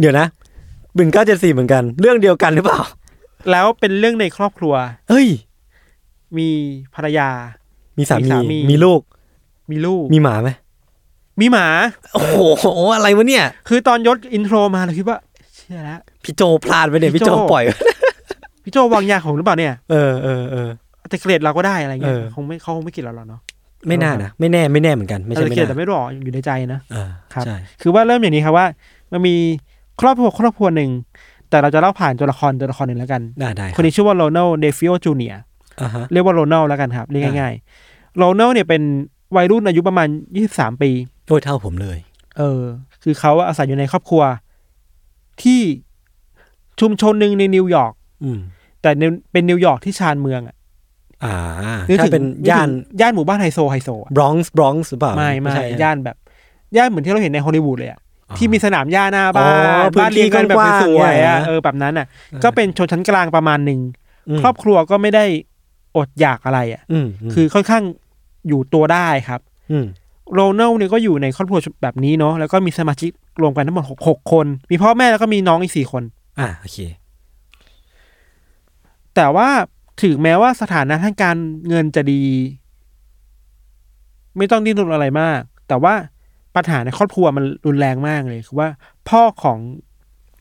[0.00, 0.26] เดี๋ยวนะ
[0.96, 2.80] บึงเก้าเจ็ดสี่เหมือนกัน เรื่องเดียวกันหรือเปล่า
[3.50, 4.74] แล้วเป็นเรื่องในครอบครัว
[5.10, 5.26] เฮ้ย
[6.36, 6.48] มี
[6.94, 7.28] ภรรยา
[7.98, 9.00] มีสามีมีสามีมีลูก
[9.70, 10.50] มีลูกมีหมาไหม
[11.40, 11.66] มีหมา
[12.12, 15.18] โอ้โหอะไรวะเนี่ย คือตอนยศ intro มาเราคิดว่า
[15.56, 17.64] เชื่อแล้ว พี่โจพลาดไปเนี่ยพี่พี่โจโจปล่อย
[18.64, 20.68] พี่โจวางยาของหรือเปล่าเนี่ย เออเออเออ
[21.08, 23.40] แต่เกลียดเราก็ได้อะไรเงี้ยเออคงไม่เขาคงไม่เกลียดเราหรอกเนาะ
[23.88, 28.66] ไม่น่านะไม่แน่ไม่แน่เหมือนกันไม่เอใช่อไม่เกลียดน่าแต่ไม่รู้อยู่ในใจนะเออครับใช่คือว่าเริ่มอย่างนี้ครับว่า
[29.12, 29.34] มันมี
[30.00, 30.90] ครอบครัวครอบครัวหนึ่ง
[31.50, 35.34] แต่เราจะเล่าผ่านตัวละครตัวละครหนึ่งแล้วกันได้ได้คนนี้ชื่อว่าโรนัลเดฟิโอจูเนีย
[35.80, 38.82] อ่าฮะเรียกว่าโรนัลแล้วกันครับเรียกง่ายๆโรนัลเนี่ยเป็น
[39.36, 40.90] วัยรุ่นอายุประมาณยี่สิบสามปี
[41.26, 41.98] โอ้ยเท่าผมเลย
[42.38, 42.62] เออ
[43.02, 44.22] คือเขาอาศัยอยู่ในครอบครัว
[45.42, 45.60] ที่
[46.80, 47.92] ชุมชนหนึ่งในนิวยอร์ก
[48.24, 48.38] อืม
[48.82, 49.02] แต่ใน
[49.32, 50.56] เป็นนิวยอร์กที่ชานเมืองอะ
[51.24, 51.34] อ่า
[51.88, 56.16] นึกถ้าถึงเป็นย่านกถึงย่านหมู่บ้านไฮโซไฮโซอะบรอนซ์บรอนซ์หรือเปล่าไม่ไม่ใช่ย่านแบบ
[56.76, 58.00] ย่านเหมือนที่เราเห็นในฮอลลีวูดเลยอะ
[58.30, 59.50] อ๋อที่มีสนามหญ้าหน้าบ้านอ๋
[59.84, 62.06] อพื้นบ้านเรียงกันแบบที่กว้างๆสวยๆอะเนี่ยนะเออแบบนั้นอะ
[62.44, 63.80] ก็เป็นชนชั้นกลางประมาณหนึ่ง
[64.36, 65.24] มครอบครัวก็ไม่ได้
[65.96, 67.82] อดอยากอะไรอะอืมมคือค่อนข้าง
[68.48, 69.86] อยู่ตัวได้ครับอืม
[70.34, 73.10] โรนัลเนี่ยก็อยู่ในครอบครัวแบบนี้เนาะแล้วก็มีสมาชิก
[73.42, 76.02] รวมกันทั้งหมดหกหกคน มีพ่อแม่แล้วก็มีน้องอีกสี่คน
[76.38, 76.78] อ่าโอเค
[79.14, 79.48] แต่ว่า
[80.02, 81.36] ถึงแม้ว่าสถานะทางการ
[81.68, 82.22] เงินจะดี
[84.36, 85.94] ไม่ต้องดิ้นรนอะไรมาก แต่ว่า
[86.56, 88.68] ปัญหาในครอบครัวมันรุนแรงมากเลย คือว่า
[89.08, 89.58] พ่อของ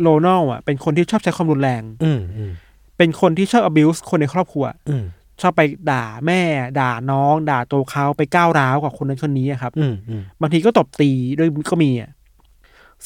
[0.02, 2.52] โรนัลอะ เป็นคนที่ชอบใช้ความรุนแรง อืมอืม
[2.98, 5.06] เป็นคนที่ชอบ abuse คนในครอบครัว อืม
[5.41, 6.41] ชอบไปด่าแม่
[6.80, 12.12] ด่าน้อง ด่าตัวเขาไปก้าวร้าวกับคนนั้นคนนี้อะครับอืมอืมบางทีก็ตบตีด้วยก็มีอะ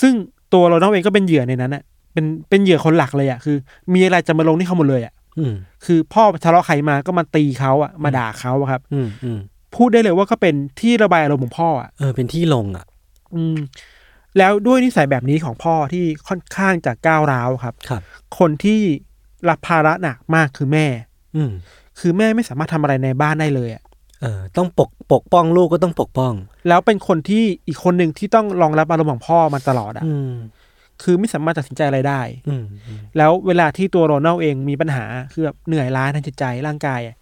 [0.02, 0.14] ซึ่ง
[0.54, 1.84] ตัวโรนัลเองก็เป็นเหยื่อในนั้นอะ
[2.18, 3.58] เป็นเป็นเหยื่อคนหลักเลยอะคือ
[3.94, 5.54] มีอะไรจะมาลงที่เขาหมดเลยอะอืม
[5.86, 9.40] คือพ่อทะเลาะใครมาก็มาตีเขาอะมาด่าเขาอะครับ อืมอืม
[9.76, 12.86] พูดได้เลยว่าก็เป็นที่ระบายอารมณ์ของพ่ออะเออเป็นที่ลงอะ
[13.36, 13.58] อืม
[14.38, 18.02] แล้วด้วยนิสัยแบบนี้ของพ่อที่ค่อนข้างจะก้าวร้าวครับ ครับ
[18.40, 18.80] คนที่
[19.50, 20.86] รับภาระหนักมากคือแม่
[21.36, 21.52] อืม
[22.00, 23.84] คือแม่ไม่สามารถทำอะไรในบ้านได้เลยอะ
[24.22, 26.34] เออต้องปกปกป้องลูกก็ต้องปกป้อง
[26.68, 30.34] แล้วเป็นคนที่อีกคนหนึ่งที่ต้องรองรับอารมณ์ของพ่อมาตลอดอะอืม
[31.04, 37.16] คือไม่สามารถตัดสินใจอะไรได้อืมอืมแล้วเวลาที่ตัวโรนัลเองมีปัญหาคือแบบเหนื่อยล้าทางจิตใจร่างกายอะ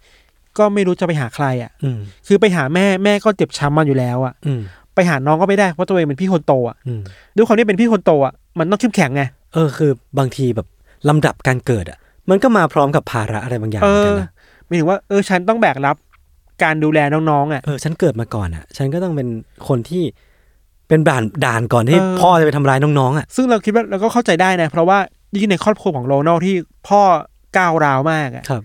[0.58, 4.60] ก็ไม่รู้จะไปหาใครอะอืมคือไปหาแม่แม่ก็เจ็บช้ำมาอยู่แล้วอะอืม
[4.94, 7.00] ไปหาน้องก็ไม่ได้เพราะตัวเองเป็นพี่คนโตอะอืม
[7.36, 9.22] ด้วยความที่เป็นพี่คนโตอะมันต้องเข้มแข็งไง
[9.54, 10.66] เออคือบางทีแบบ
[11.08, 11.98] ลำดับการเกิดอะ
[12.30, 14.30] มันก็มาพร้อมกับภาระอะไรบางอย่างเอเหมือนอกันนะ
[14.66, 15.96] หมายถึงว่าเออฉันต้องแบกรับ
[16.62, 19.28] การดูแลน้องๆอะเออฉันเกิดมาก่อนอะ ฉันก็ต้องเป็น
[19.68, 20.02] คนที่
[20.88, 24.98] เป็นด่านด่านก่อนที่เออพ่อจะไปทำร้ายน้องๆอะซึ่งเราคิดว่าเราก็เข้าใจได้นะ เพราะว่า
[25.34, 26.54] ยิ่งในครอบครัวของโรนัลที่
[26.88, 27.00] พ่อ
[27.56, 28.62] ก้าวร้าวมากอะครับ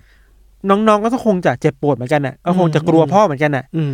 [0.69, 3.93] น้องๆก็ต้องคงจะเจ็บปวดเหมือนกันอะก็คงจะกลัวพ่อเหมือนกันอะ อืม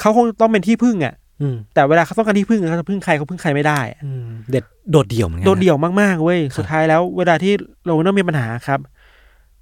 [0.00, 7.52] เขาคงต้องเป็นที่พึ่งอะอืมแต่เวลาเขาต้องการที่พึ่งเขาจะพึ่งใครเขาพึ่งใครไม่ได้อะอืมเด็ดโดดเดี่ยวเหมือนกันนะโดดเดี่ยวมากๆเว้ยสุดท้ายแล้ว เวลาที่
[7.84, 8.80] โรนัลมีปัญหาครับ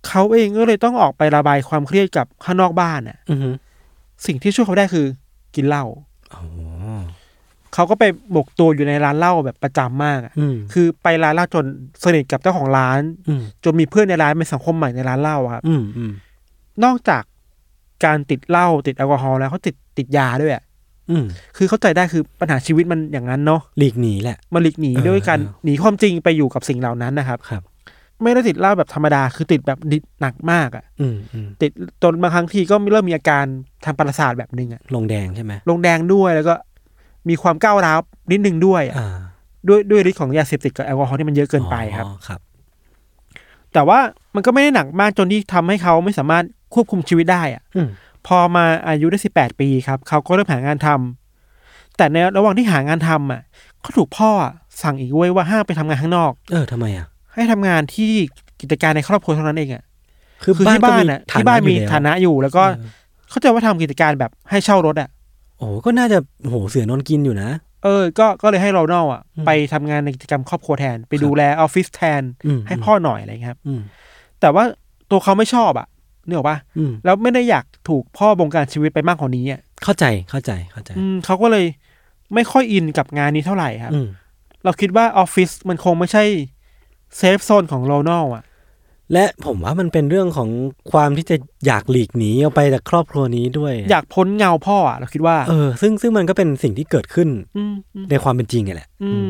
[0.09, 3.51] เขาเองก็เลยต้องออกไประบายความเครียดกับข้างนอกบ้านอะอือฮึ
[4.27, 5.07] สิ่งที่ช่วยเขาได้คือ
[5.55, 5.85] กินเหล้า
[6.35, 6.43] อ๋อ
[7.77, 11.65] เขาก็ไปหมกตัวอยู่ในร้านเหล้าแบบประจำมากอะอืม คือไปร้านเหล้าจน
[12.05, 16.13] สนิทกับเจ้าของร้าน อืมจนมีเพื่อนในร้านเป็นสังคมใหม่ในร้านเหล้าอะครับ อืมอืม
[16.85, 17.23] นอกจาก
[18.05, 20.63] การติดเหล้าติดแอลกอฮอล์แล้วเขาติดติดยาด้วยอะ
[21.11, 21.25] อืม
[21.57, 27.63] คือเข้าใจได้คือปัญหาชีวิตมันอย่างนั้นเนาะหลีกหนีแหละ มันหลีกหนีเออด้วยการเออ หนีความจริงไปอยู่กับสิ่งเหล่านั้นนะครับ ครับ
[28.23, 31.71] ไม่ได้ติดเหล้าแบบธรรมดาคือติดแบบดิหนักมากอะอืมอืมติด
[32.03, 33.45] จนบางครั้งทีก็เริ่มมีอาการ
[33.85, 36.55] ทางประสาทแบบหนึ่งอะลงแดงใช่ไหมลงแดงด้วยแล้วก็
[37.29, 37.99] มีความก้าวร้าว
[38.33, 39.17] นิดนึงด้วยอะอ่า
[39.69, 42.41] ด้วยด้วยฤทธิ์ของยาเสพติดกับแอลกอฮอล์ที่มันเยอะเกินไปครับอ๋อครับ
[43.73, 43.99] แต่ว่า
[44.35, 47.89] มันก็ไม่ได้หนักมากจนที่ทำให้เขาไม่สามารถควบคุมชีวิตได้อะอืม
[48.27, 53.43] พอมาอายุได้สิบแปดปีครับ เขาก็เริ่มหางานทำแต่ในระหว่างที่หางานทำอะ
[53.81, 54.53] เขาถูกพ่ออะ
[54.83, 58.11] สั่งอีกเว้ยว่าห้ามไปทำงานข้างนอก เออทำไมอะ ให้ทำงานที่
[58.61, 59.83] กิจการในครอบครัวเท่านั้นเองอะ
[60.45, 62.89] คือคือที่บ้านอะก็ที่บ้านมีอยู่แล้วฐานะอยู่แล้วก็เออ
[63.31, 65.09] เข้าใจว่าทำกิจการแบบให้เช่ารถอะ
[65.59, 67.51] โอ้ก็น่าจะโหเสือนอนกินอยู่นะ
[67.85, 73.81] เออ ก็ก็เลยให้โรนัลอะอืมไปทำงานในกิจการครอบครัวแทน ไปครับดูแลออฟฟิศแทน อืม ให้พ่อหน่อยอะไรเงี้ยครับ อืม
[74.41, 74.65] แต่ว่า
[75.11, 75.87] ตัวเขาไม่ชอบอะ
[76.27, 81.65] นึกออกปะอืม แล้วไม่ได้อยากถูกพ่อบงการชีวิตไปมากกว่านี้อะเข้าใจเข้าใจเข้าใจ อืมเขาก็เลย
[82.35, 84.09] ไม่ค่อยอินกับงานนี้เท่าไหร่ครับ อืม
[84.65, 86.25] เราคิดว่าออฟฟิศมันคงไม่ใช่
[87.17, 88.43] safe zone ของโรนัลอะ
[89.13, 90.49] และผมว่ามันเป็นเรื่องของ
[90.93, 91.37] ความที่จะ
[91.67, 99.29] อยากหลีกหนีออกไปจากครอบครัวนี้ด้วย อยากพ้นเงาพ่ออะเราคิดว่า เออ ซึ่งซึ่งมันก็เป็นสิ่งที่เกิดขึ้นอืมอืมในความเป็นจริงไงแหละอืม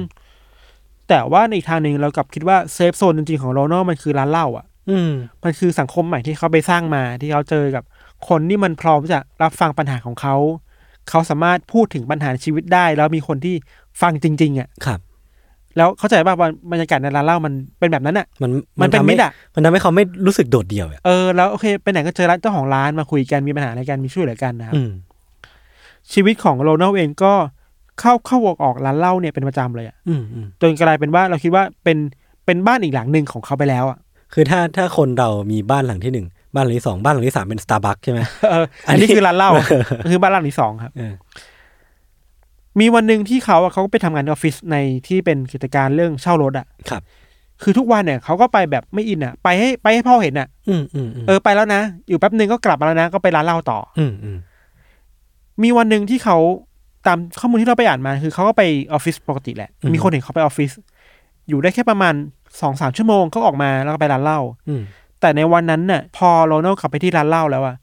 [1.08, 5.10] แต่ว่าในอีกทางหนึ่งเรากลับคิดว่าเซฟโซนจริงๆของโรนัลมันคือร้านเหล้าอะ อืม
[5.44, 7.84] มันคือสังคมใหม่ที่เขาไปสร้างมาที่เขาเจอกับ
[8.28, 10.36] คนที่มันพร้อมจะรับฟังปัญหาของเขา
[11.10, 13.54] เขาสามารถพูดถึงปัญหาในชีวิตได้ แล้วมีคนที่
[14.02, 15.00] ฟังจริง ๆอะครับ
[15.76, 16.34] แล้วเข้าใจว่า
[16.72, 18.50] บรรยากาศในร้านเหล้ามันเป็นแบบนั้นอะมัน
[18.80, 24.90] มันเป็นทำให้มิตรอะมันทำให้เขาไม่รู้สึกโดดเดี่ยวอะเออแล้วโอเคไปไหนก็เจอร้านเจ้าของร้านมาคุยกันมีปัญหาอะไรกันมีช่วยเหลือกันนะครับอืม
[26.12, 27.32] ชีวิตของโรนัลเองก็
[28.00, 31.98] เข้าเข้าออกออกร้านเหล้าเนี่ยเป็นประจำเลยอะอืมอืมจนกลายเป็นว่าเราคิดว่าเป็น
[32.46, 33.98] เป็นบ้านอีกหลังหนึ่งของเขาไปแล้วอะ
[34.34, 38.20] คือถ้าถ้าคนเรามีบ้านหลังที่หนึ่งบ้านหลังที่สองบ้านหลังที่สามเป็นสตาร์บัคใช่ไหม
[38.50, 39.50] เอออัอันนนี้นี้คือร้านเหล้า
[40.10, 41.12] คือบ้านหลังที่สองครับเออ
[42.80, 47.02] มีวันหนึ่งที่เขาอะเขาก็ไปทำงานในออฟฟิศในที่เป็นกิจการเรื่องเช่ารถอะครับ
[47.62, 54.38] คือทุกวันเนี่ยเขาก็ไปแบบไม่อินอะไปให้ไปให้พ่อเห็นอะอืมอืมอืมเออไปแล้วนะ อยู่แป๊บหนึ่งก็กลับมาแล้วนะก็ไปร้านเหล้าต่อ อืมอืม
[55.62, 56.36] มีวันหนึ่งที่เขา
[57.06, 58.62] ตามข้อมูลที่เราไปอ่านมา คือเขาก็ไป
[58.92, 60.70] ออฟฟิศปกติแหละ มีคนเห็นเขาไปออฟฟิศ
[61.48, 62.14] อยู่ได้แค่ประมาณ
[62.60, 64.82] สองสามชั่วโมงก็ออกมาแล้วก็ไปร้านเหล้าอืม
[65.20, 67.76] แต่ในวันนั้นน่ะ พอโรนัลกลับไปที่ร้านเหล้าแล้วอะ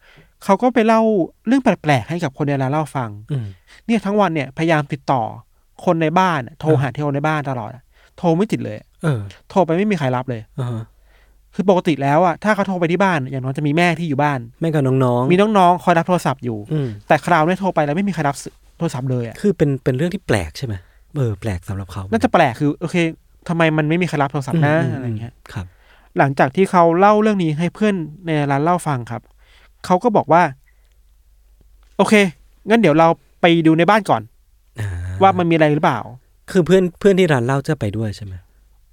[0.43, 1.01] เขาก็ไปเล่า
[1.47, 3.45] เรื่องแปลกๆให้กับคนในร้านเหล้าฟังอืม
[3.85, 5.21] เนี่ยทั้งวันเนี่ยพยายามติดต่อ
[5.85, 7.83] คนในบ้านอะโทรหาเทลในบ้านตลอดอะ
[8.17, 9.19] โทรไม่ติดเลย เออ
[9.49, 10.83] โทรไปไม่มีใครรับเลยอ่าฮะ
[11.55, 18.35] คือปกติแล้วอะถ้าเขาโทรไปที่บ้าน อย่างน้อยจะมีแม่ที่อยู่บ้าน แม่กับน้องๆ มีน้องๆ คอยรับโทรศัพท์อยู่อืมแต่คราวเนี้ยโทรไปแล้วไม่มีใครรับ
[18.77, 20.73] โทรศัพท์เลยอะคือเป็นเป็นเรื่องที่แปลกใช่ไหม
[21.15, 22.95] เออแปลกสำหรับเขาน่าจะแปลกคือโอเค
[23.49, 25.65] ทำไมมันไม่มีใครรับโทรศัพท์นะมมอะไรเงี้ยครับ
[26.17, 29.21] หลังจากที่เขาเล่าเรื่องนี้ให้เพื่อนในร้านเล่าฟังครับ
[29.85, 30.41] เขาก็บอกว่า
[31.97, 32.13] โอเค
[32.69, 33.07] งั้นเดี๋ยวเรา
[33.41, 34.21] ไปดูในบ้านก่อน
[34.79, 34.89] อ่า
[35.21, 35.99] ว่ามันมีอะไรหรือเปล่า
[36.51, 38.33] คือเพื่อนเพื่อนที่ร้านเหล้าจะไปด้วยใช่ไหม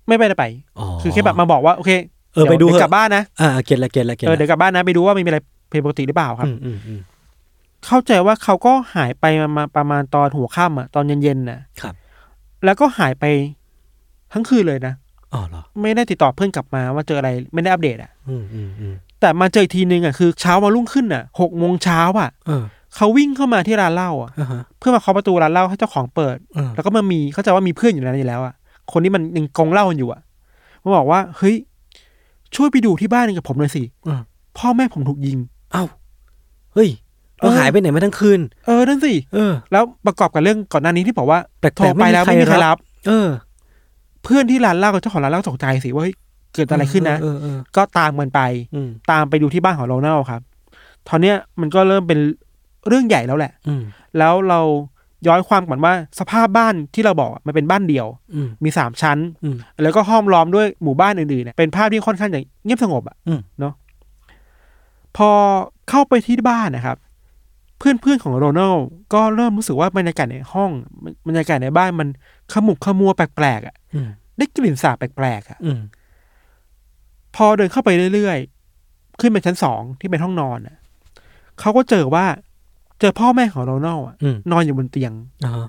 [0.08, 0.44] ไม่ไปได้ไป
[0.78, 1.90] อ๋อคือแค่แบบมาบอกว่าโอเค
[2.34, 5.38] เออไปดูยวเถอะกลับบ้านนะอ่าเก็ตละเก็ตละเก็ตเออละเดี๋ยวกลับบ้านนะไปดูว่ามันมีอะไร
[5.72, 7.00] ผิดปกติหรือเปล่าครับอืมอืมอืม
[7.86, 11.94] เข้าใจว่าเขาก็หายไปมามาประมาณตอนหัวค่ำอะตอนเย็นๆน่ะครับ
[12.64, 13.24] แล้วก็หายไป
[14.32, 14.94] ทั้งคืนเลยนะ
[15.34, 22.62] อ๋อเหรอไม่ได้ติดต่อเพื่อนกลับมาว่าเจออะไรไม่ได้อัปเดตอะอืมอืมอืมแต่มาเจออีกทีนึงอะคือเช้าวันรุ่งขึ้นอะหกโมงเช้าอะเออ
[22.96, 28.54] เขาวิ่งเข้ามาที่ร้านเหล้าอะ อ่าฮะ เพื่อมาเคาะประตูร้านเหล้าให้เจ้าของเปิด เออ แล้วก็มามีเข้าใจว่ามีเพื่อนอยู่ในนั้นอยู่แล้วอะ
[28.92, 30.20] คนที่มันยังกงเหล้ากันอยู่อะ
[30.82, 31.56] มาบอกว่า เฮ้ย
[32.54, 34.20] ช่วยไปดูที่บ้านกับผมหน่อยสิเออ
[34.58, 35.38] พ่อแม่ผมถูกยิง
[35.72, 35.84] เอ้า
[36.74, 36.88] เฮ้ย
[37.38, 43.28] เราเออ หายไปไหนมาทั้งคืน เออนั่นสิ เออ แล้วประกอบกับเรื่องก่อนหน้านี้ที่บอกว่าแปลกๆโทรไปแล้วไม่ไม่มีมีใคใครรรัรับบเออ
[44.22, 46.14] เพื่อนที่ร้านเหล้ากับเจ้าของร้านเหล้าตกใจสิว่าเฮ้ย
[46.54, 48.40] เกิดอะไรขึ้นนะเออเออก็ตามกันไป
[48.74, 50.40] อืมตามไปดูที่บ้านของโรนัลครับ
[51.08, 52.18] ตอนเนี้ยมันก็เริ่มเป็น
[52.88, 53.82] เรื่องใหญ่แล้วแหละ อืม
[54.18, 54.60] แล้วเรา
[55.26, 63.74] ย้อนความก่อนว่าสภาพบ้านที่เราบอกอะมันเป็นบ้านเดี่ยว อืม มีสามชั้น อืมแล้วก็ห้อมล้อมด้วยหมู่บ้านอื่นๆเนี่ยเป็นภาพที่ค่อนข้างจะเงียบสงบอะอืม เนาะ
[65.16, 65.30] พอ
[65.88, 66.96] เข้าไปที่บ้านนะครับ
[67.78, 68.74] เพื่อนๆของโรนัล
[69.14, 70.70] ก็เริ่มรู้สึกว่าบรรยากาศในห้อง
[71.26, 72.08] บรรยากาศในบ้านมัน
[72.52, 73.79] ขมุกขมัวแปลกๆอะอืม
[74.38, 75.80] ได้กลิ่นสาบแปลกๆอะอืม
[77.36, 80.76] พอเดินเข้าไปเรื่อยๆ ขึ้นไปชั้นสองที่เป็นห้องนอนอะ
[81.60, 82.26] เขาก็เจอว่า
[83.00, 85.12] เจอพ่อแม่ของโรนัลอะอืมนอนอยู่บนเตียง
[85.44, 85.68] อ่าฮะ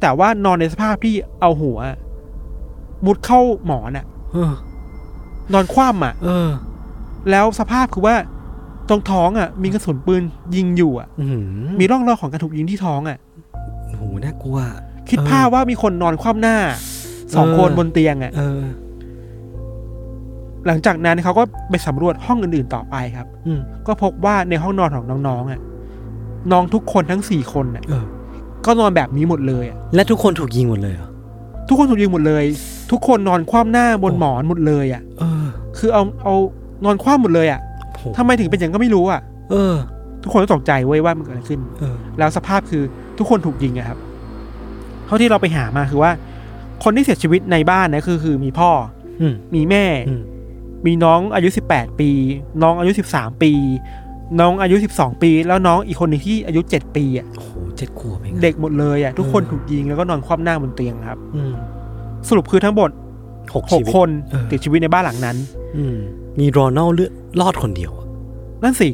[0.00, 1.78] แต่ว่านอนในสภาพที่เอาหัว
[3.06, 4.52] มุดเข้าหมอนอะเออ
[5.52, 6.50] นอนคว่ำอะเออ
[7.30, 8.16] แล้วสภาพคือว่า
[8.88, 10.22] ตรงท้องอะ มีกระสุนปืน
[10.56, 11.38] ยิงอยู่อะอืม
[11.80, 13.18] มีร่องรอยของการถูกยิงที่ท้องอะ
[13.96, 14.58] โหน่ากลัว
[15.08, 16.56] คิดเออภาพว่ามีคนนอนคว่ำหน้า
[17.34, 18.60] สองเออคนบนเตียงอะเออ
[20.66, 25.60] หลังจากนั้นเขาก็ไปสำรวจห้องอื่นๆต่อไปครับ อืมก็พบว่าในห้องนอนของน้องๆอะ
[26.52, 28.04] น้องทุกคนทั้งสี่คนอะเออ
[28.66, 31.08] ก็นอนแบบนี้หมดเลยอะและทุกคนถูกยิงหมดเลยเหรอ
[31.68, 32.44] ทุกคนถูกยิงหมดเลย
[32.90, 35.44] ทุกคนนอนคว่ำหน้าบนโอ้หมอนหมดเลยอะเออ
[35.78, 36.34] คือเอาเอา
[36.84, 37.60] นอนคว่ำหมดเลยอะ
[37.96, 39.20] โหทำไมถึงเป็นอย่างก็ไม่รู้อะ
[39.50, 39.74] เออ
[40.22, 42.82] ทุกคนก็ตกใจเว้ยว่ามันเกิดอะไรขึ้นเออแล้วสภาพคือ
[43.18, 43.98] ทุกคนถูกยิงอะครับ
[45.06, 46.10] เท่าที่เราไปหามาคือว่า
[46.84, 48.70] คนที่เสียชีวิตในบ้านนะคือคือมีพ่อ
[49.20, 50.22] อืมมีแม่อืม
[50.86, 52.10] มีน้องอายุสิบแปดปี
[52.62, 53.52] น้องอายุสิบสามปี
[54.40, 61.52] น้องอายุสิบสองปี แล้วน้องอีกคนหนึ่งที่อายุเจ็ดปีอะโหเจ็ดขวบเองอะเด็กหมดเลยอะทุกคนเออถูกยิงแล้วก็นอนคว่ำหน้าบนเตียงครับ อืม
[62.28, 62.90] สรุปคือทั้งหมด
[63.54, 65.36] หกหชีกวิตคนเออเสียชีวิตในบ้านหลังนั้น
[65.76, 65.96] อืม
[66.38, 68.06] มีโรนัลเลือดรอดคนเดียวอะ
[68.62, 68.88] นั่นสิ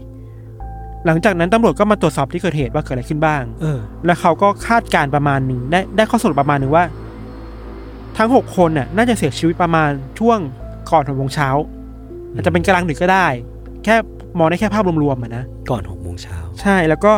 [1.07, 6.85] หลังจากนั้นตำรวจก็มาตรวจสอบที่เกิดเหตุว่าเกิดอะไรขึ้นบ้าง เออ แล้วเขาก็คาดการณ์ประมาณหนึ่งได้ได้ข้อสรุปประมาณหนึ่งว่า
[8.19, 10.39] ทั้งหกคนน่ะน่าจะเสียชีวิตประมาณช่วง
[10.91, 11.49] ก่อนหกโมงเช้า
[12.33, 13.27] อาจจะเป็นกลางดึกก็ได้
[13.85, 13.95] แค่
[14.39, 17.13] มองได้แค่ภาพรวมๆอะนะก่อนหกโมงเช้าใช่แล้วก็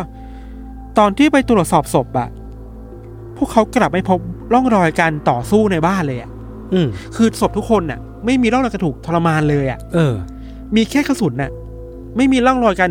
[0.98, 2.28] ตอนที่ไปตรวจสอบศพอะ
[3.36, 4.20] พวกเขากลับไม่พบ
[4.52, 6.30] ร่องรอยการต่อสู้ในบ้านเลยอะ
[6.72, 10.14] อืมคือศพทุกคนน่ะ ไม่มีร่องรอยการถูกทรมานเลยอะเออ
[10.76, 11.50] มีแค่กระสุนน่ะ
[12.16, 12.90] ไม่มีร่องรอยการ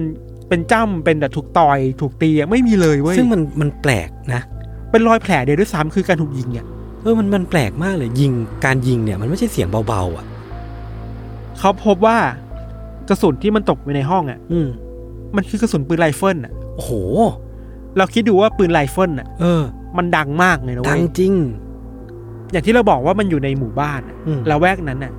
[0.50, 4.42] เป็นจ้ำเป็นแบบถูกต่อย ถูกตีอะไม่มีเลยเว้ยซึ่งมันมันแปลกนะ
[4.92, 8.32] เป็นรอยแผลเดียวด้วยซ้ำคือการถูกยิงอะเออมันมันแปลกมากเลยยิง
[8.66, 10.26] การยิงเนี่ยมันไม่ใช่เสียงเบาๆอะ
[11.60, 12.18] เขาพบว่า
[13.10, 14.68] กระสุนที่มันตกไปในห้องอะอืม
[15.36, 16.92] มันคือกระสุนปืนไรเฟิลอะโอ้โห
[17.98, 19.64] เราคิดดูว่าปืนไรเฟิลอะเออ
[19.98, 21.34] มันดังมากเลยนะดัเว้ยจริง
[22.52, 25.14] อย่างที่เราบอกว่ามันอยู่ในหมู่บ้านอะอืม ละแวกนั้นน่ะ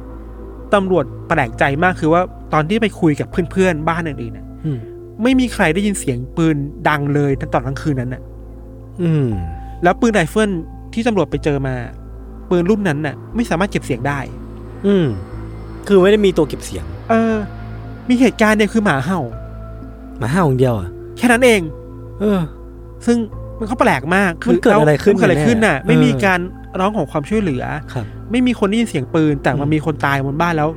[0.75, 2.23] ตำรวจแปลกใจมากคือว่า
[2.53, 4.79] ตอนที่ไปคุยกับเพื่อนๆบ้านอื่นๆน่ะ อืม
[5.23, 6.57] ไม่มีใครได้ยินเสียงปืน
[6.89, 8.23] ดังเลยตั้งตอนกลางคืนนั้นน่ะ
[9.03, 9.29] อืม
[9.83, 10.51] แล้วปืนไรเฟิล
[10.99, 11.75] ที่ตำรวจไปเจอมา
[12.51, 14.19] ปืนรุ่นนั้นน่ะ ไม่สามารถเก็บเสียงได้
[14.87, 15.07] อืม
[15.87, 17.37] คือไม่ได้มีตัวเก็บเสียง เออ
[18.09, 19.21] มีเหตุการณ์เดียวคือหมาเห่า
[20.19, 21.61] หมาเห่าอย่างเดียวอะ แค่นั้นเอง
[22.21, 22.41] เออ
[23.07, 23.17] ซึ่ง
[23.59, 26.39] มันก็แปลกมากมันเกิดอะไรขึ้นมันเกิดอะไรขึ้นน่ะกันแน่ไม่มีเออการ
[26.81, 30.69] ร้องขอความช่วยเหลือครับไม่มีคนได้ยินเสียงปืน แต่มันมีคนตายบนบ้านแล้ว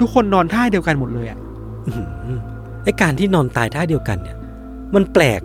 [0.00, 1.38] ทุกคนนอนท่าเดียวกันหมดเลยอะ
[1.86, 2.02] อื้อหื
[2.36, 2.38] อ
[2.84, 4.36] ไอการที่นอนตายท่าเดียวกันเนี่ย
[4.94, 5.40] มันแปลก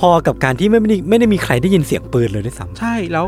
[0.00, 3.26] พอๆกับการที่ไม่ได้ไม่ได้มีใครได้ยินเสียงปืนเลยด้วยซ้ใช่แล้ว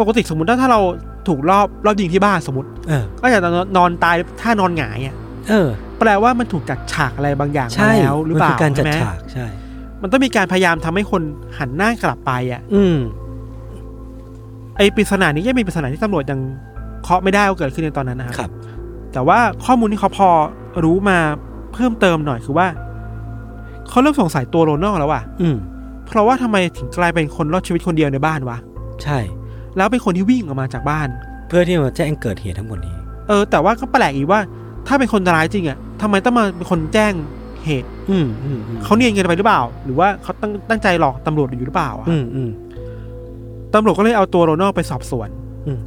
[0.00, 0.80] ปกติสมมติถ้าถ้าเรา
[1.28, 5.14] ถูกรอบรอบยิงที่บ้านสมมติำเออก็จะนอนนอนตายท่านอนหงายอะ
[5.48, 5.68] เออ
[5.98, 9.46] แปลว่ามันถูกจัดฉากอะไรบางอย่างมาใช่แล้วหรือมัเปล่าคือการจัดใช่ไหมฉากใช่
[10.02, 11.22] มันต้องมีการพยายามทำให้คน
[11.58, 12.96] หันหน้ากลับไปอะ อืม
[14.76, 16.40] ไอ้ปริศนานี้ยังเป็นปริศนาที่ตำรวจยัง
[17.02, 18.50] เคาะไม่ได้ว่าเกิดขึ้นในตอนนั้นนะคครัรับ
[19.12, 20.28] แต่ว่าข้อมูลที่เขาพอ
[20.84, 21.18] รู้มา
[21.72, 22.66] เพิ่มเติมหน่อยคือว่า
[23.88, 25.56] เขาเริ่มสงสัยตัวโรนัลแล้วว่ะ อืม
[26.06, 28.58] เพราะว่าทำไมถึงกลายเป็นคนรอดชีวิตคนเดียวในบ้านวะ
[29.02, 29.18] ใช่
[29.76, 31.08] แล้วเป็นคนที่วิ่งออกมาจากบ้าน
[31.48, 32.96] เพื่อที่มาแจ้งเกิดเหตุทั้งหมดนี้
[33.28, 34.40] เอออ แต่ว่าก็แปลกอีกว่า
[34.86, 37.12] ถ้าเป็นคนร้ายจริงอะทำไมต้องมาเป็นคนแจ้ง
[37.64, 42.50] เหตุอืมอืมอืมเขาเนียนกันไปหรือเปล่า หรือว่าเขาตั้งตั้งใจหลอกตำรวจอยู่หรือเปล่าอะอืมอืม
[43.74, 45.28] ตำรวจก็เลยเอาตัวโรนัลไปสอบสวน
[45.66, 45.80] อืม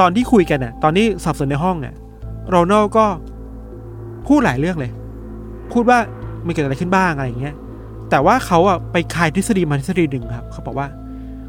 [0.00, 1.94] ตอนที่คุยกันน่ะ ตอนที่สอบสวนในห้องน่ะ
[2.48, 3.04] โรนัลก็
[4.26, 4.92] พูดหลายเรื่องเลย
[5.72, 5.98] พูดว่า
[6.46, 7.54] มันเกิดอะไรขึ้นบ้างอะไรอย่างเงี้ย
[8.10, 10.88] แต่ว่าเขาอะไปคายทฤษฎีมาทฤษฎีหนึ่งครับ เขาบอกว่า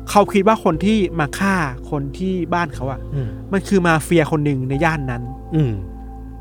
[0.09, 1.55] เขาคิดว่าคนที่มาฆ่า
[1.91, 5.23] คนที่บ้านเขาอะอืมมันคือมาเฟียคนหนึ่งในย่านนั้น
[5.55, 5.71] อืม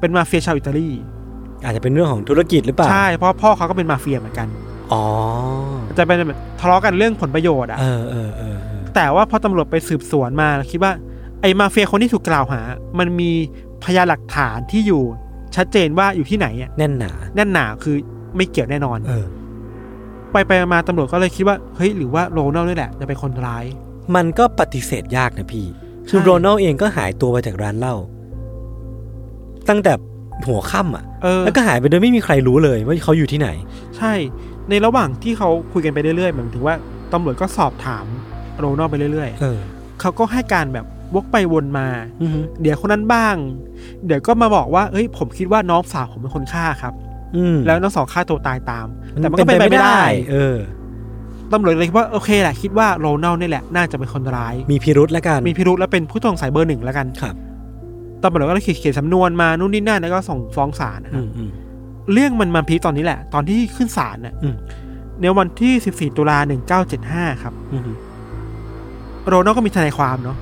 [0.01, 0.89] เป็นมาเฟียชาวอิตาลี
[1.65, 4.49] อาจจะเป็นเรื่องของธุรกิจหรือเปล่า ใช่ เพราะพ่อเขาก็เป็นมาเฟียเหมือนกัน
[4.93, 5.05] อ๋อ
[5.99, 10.93] จะเป็นแบบทะเลาะกันเรื่องผลประโยชน์อะเออเออเออเออแต่ว่าพอตำรวจไปสืบสวนมาคิดว่า
[11.41, 12.61] ไอ้มาเฟียคนที่ถูกกล่าวหา
[12.99, 13.31] มันมี
[13.85, 15.03] พยานหลักฐานที่อยู่
[15.57, 17.97] ชัดเจนว่าอยู่ที่ไหนอะ แน่นหนา แน่นหนาคือ
[18.39, 19.27] ไม่เกี่ยวแน่นอนเออ
[20.33, 23.65] ไปไปมาตำรวจก็เลยคิดว่าเฮ้ยหรือว่าโรนัลนี่แหละจะเป็นคนร้าย
[24.15, 25.67] มันก็ปฏิเสธยากนะพี่
[26.09, 27.95] คือใช่ โรนัลเองก็หายตัวไปจากร้านเหล้า
[29.69, 29.93] ตั้งแต่
[30.47, 33.49] หัวค่ำอะ เออ แล้วก็หายไปโดยไม่มีใครรู้เลยว่าเขาอยู่ที่ไหน
[33.97, 34.13] ใช่
[34.69, 36.77] ในระหว่างที่เขาคุยกันไปเรื่อยๆหมายถึงว่า
[37.13, 38.07] ตำรวจก็สอบถาม
[38.59, 41.87] โรนัลไปเรื่อยเออ ๆ เขาก็ให้การแบบวกไปวนมา
[42.23, 43.35] อือฮึเดี๋ยวคนนั้นบ้าง
[44.07, 47.08] เดี๋ยวก็มาบอกว่า เอ้ย ผมคิดว่าน้องสาวผมเป็นคนฆ่าครับอืม
[47.67, 50.03] แล้วน้องสาวฆ่าตัวตายตาม แต่มันก็เป็นไปไม่ได้
[50.33, 50.57] เออ
[51.53, 57.35] ตำรวจเลยคิดว่าโอเคแหละคิดว่าโรนัลนี่แหละน่าจะเป็นคนร้าย มีพิรุธแล้วกันมีพิรุธและเป็นผู้ต้องสงสัยเบอร์หนึ่งแล้วกันครับ
[58.23, 61.51] ตำรวจก็เลยเขียนเขียนสำนวนมานู่นนี่นั่นแล้วก็ส่งฟ้องศาลนะคอืรับมอืม
[62.13, 64.55] เรื่องมันมาพีคตอนนี้แหละ ตอนที่ขึ้นศาลน่ะอืม
[65.21, 66.39] ในวันที่ 14 ตุลา
[66.91, 67.89] 1975 ครับอืม
[69.29, 70.37] โรนัลก็มีทนายความเนาะ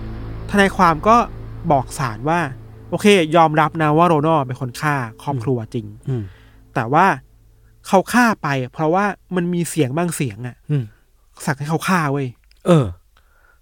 [0.50, 1.16] ทนายความก็
[1.72, 2.40] บอกศาลว่า
[2.90, 3.06] โอเค
[3.36, 6.22] ยอมรับนะว่าโรนัลเป็นคนฆ่าครอบครัวจริงอืม
[6.76, 7.06] แต่ว่า
[7.86, 9.04] เขาฆ่าไป เพราะว่า
[9.36, 10.84] มันมีเสียงบางเสียงอะอืม
[11.44, 12.26] สั่งให้เขาฆ่าเว้ย
[12.66, 12.86] เออ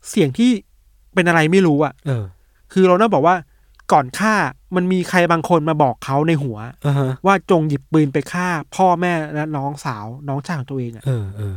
[0.09, 0.51] เสียงที่
[1.15, 2.25] เป็นอะไรไม่รู้อะเออ
[2.73, 3.37] คือโรนัลบอกว่า
[3.93, 4.35] ก่อนฆ่า
[4.77, 8.47] มันมีใครบางคนมาบอกเขาในหัวอ่าฮะว่าจงหยิบปืนไปฆ่า
[8.77, 11.57] พ่อแม่และน้องสาวน้องชายของตัวเองอะเออเออ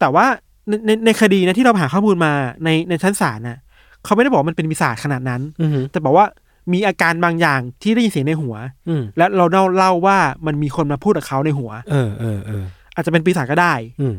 [0.00, 0.26] แต่ว่า
[0.68, 2.32] ในในในคดีนะที่เราหาข้อมูลมา
[2.64, 3.58] ในในชั้นศาลน่ะ
[4.04, 6.26] เขาไม่ได้บอกว่ามันเป็นปีศาจขนาดนั้นอืมแต่บอกว่า
[6.72, 8.54] มีอาการบางอย่างที่ได้ยินเสียงในหัว
[8.88, 12.64] อืมและเราเล่าเล่าว่ามันมีคนมาพูดกับเขาในหัว เออเออเออ
[12.94, 14.14] อาจจะเป็นปีศาจก็ได้ อืม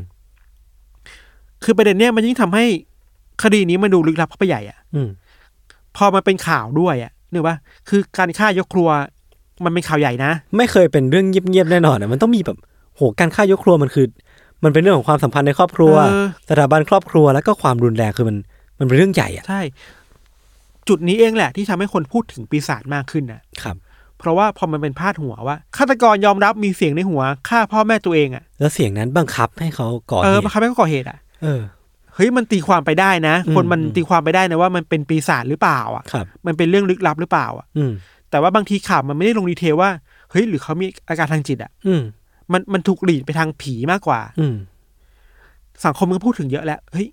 [1.64, 2.64] คือประเด็นเนี้ยมันยิ่งทำให้
[3.42, 5.08] คดีนี้มันดูลึกลับเข้าไปใหญ่อะอืม
[5.96, 7.56] พอมาเป็นข่าวด้วยอะนึกว่า
[7.88, 8.88] คือการฆ่ายกครัว
[9.64, 12.58] มันเป็นข่าวใหญ่นะ ไม่เคยเป็นเรื่องเงียบๆแน่นอนอะมันต้องมีแบบ
[12.96, 14.06] โหการฆ่ายกครัวมันคือ
[14.64, 18.36] มันเป็นเรื่องของความสัมพันธ์ในครอบครัวเออสถาบันครอบครัวแล้วก็ความรุนแรงคือมัน
[18.78, 19.60] มันเป็นเรื่องใหญ่อะใช่
[20.88, 23.76] จุดนี้เองแหละที่ทำให้คนพูดถึงปีศาจมากขึ้นนะครับ
[24.18, 31.60] เพราะว่าพอมันเป็นพาดหัวว่าฆาตกรยอมรับมีเสียงในหัวฆ่าพ่อแม่ตัวเองอะ แล้วเสียงนั้นบังคับให้เขาก่อเอเหอตุมาฆ่าแม่ก็ก่อเหตุอะเออ
[32.14, 37.92] เฮ้ยมันตีความไปได้นะอืมคนมันอืมตีความไปได้นะว่ามันเป็นปีศาจหรือเปล่าอะครับมันเป็นเรื่องลึกลับหรือเปล่าอะอืม
[38.30, 39.90] แต่ว่าบางทีข่าวมันไม่ได้ลง detail ว่า
[40.30, 42.02] เฮ้ยหรือเขามีอาการทางจิตอะ อืม
[42.52, 44.54] มันมันถูก lead ไปทางผีมากกว่า อืม
[45.84, 47.08] สังคมมันก็พูดถึงเยอะแล้วเฮ้ย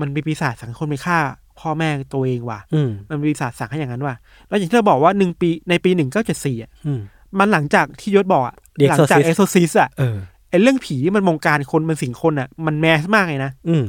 [0.00, 1.18] มันมีปีศาจสั่งให้ไปฆ่า
[1.60, 4.14] พ่อแม่ตัวเองว่ะอืมมันมีปีศาจสั่งให้อย่างนั้นว่ะ
[4.48, 7.00] แล้วอย่างที่เราบอกว่าหนึ่งปีในปีหนึ่งเก้าเจ็ดสี่อะอืม
[7.38, 10.16] มันหลังจากที่ยศบอกอะ The หลัจาก Exorcist เอ็กโซซิสอะเออ
[10.50, 13.84] ไอ้เรื่องผีที่มันมงการคนมันสิงคนอะ มันแมสมากเลยนะอืม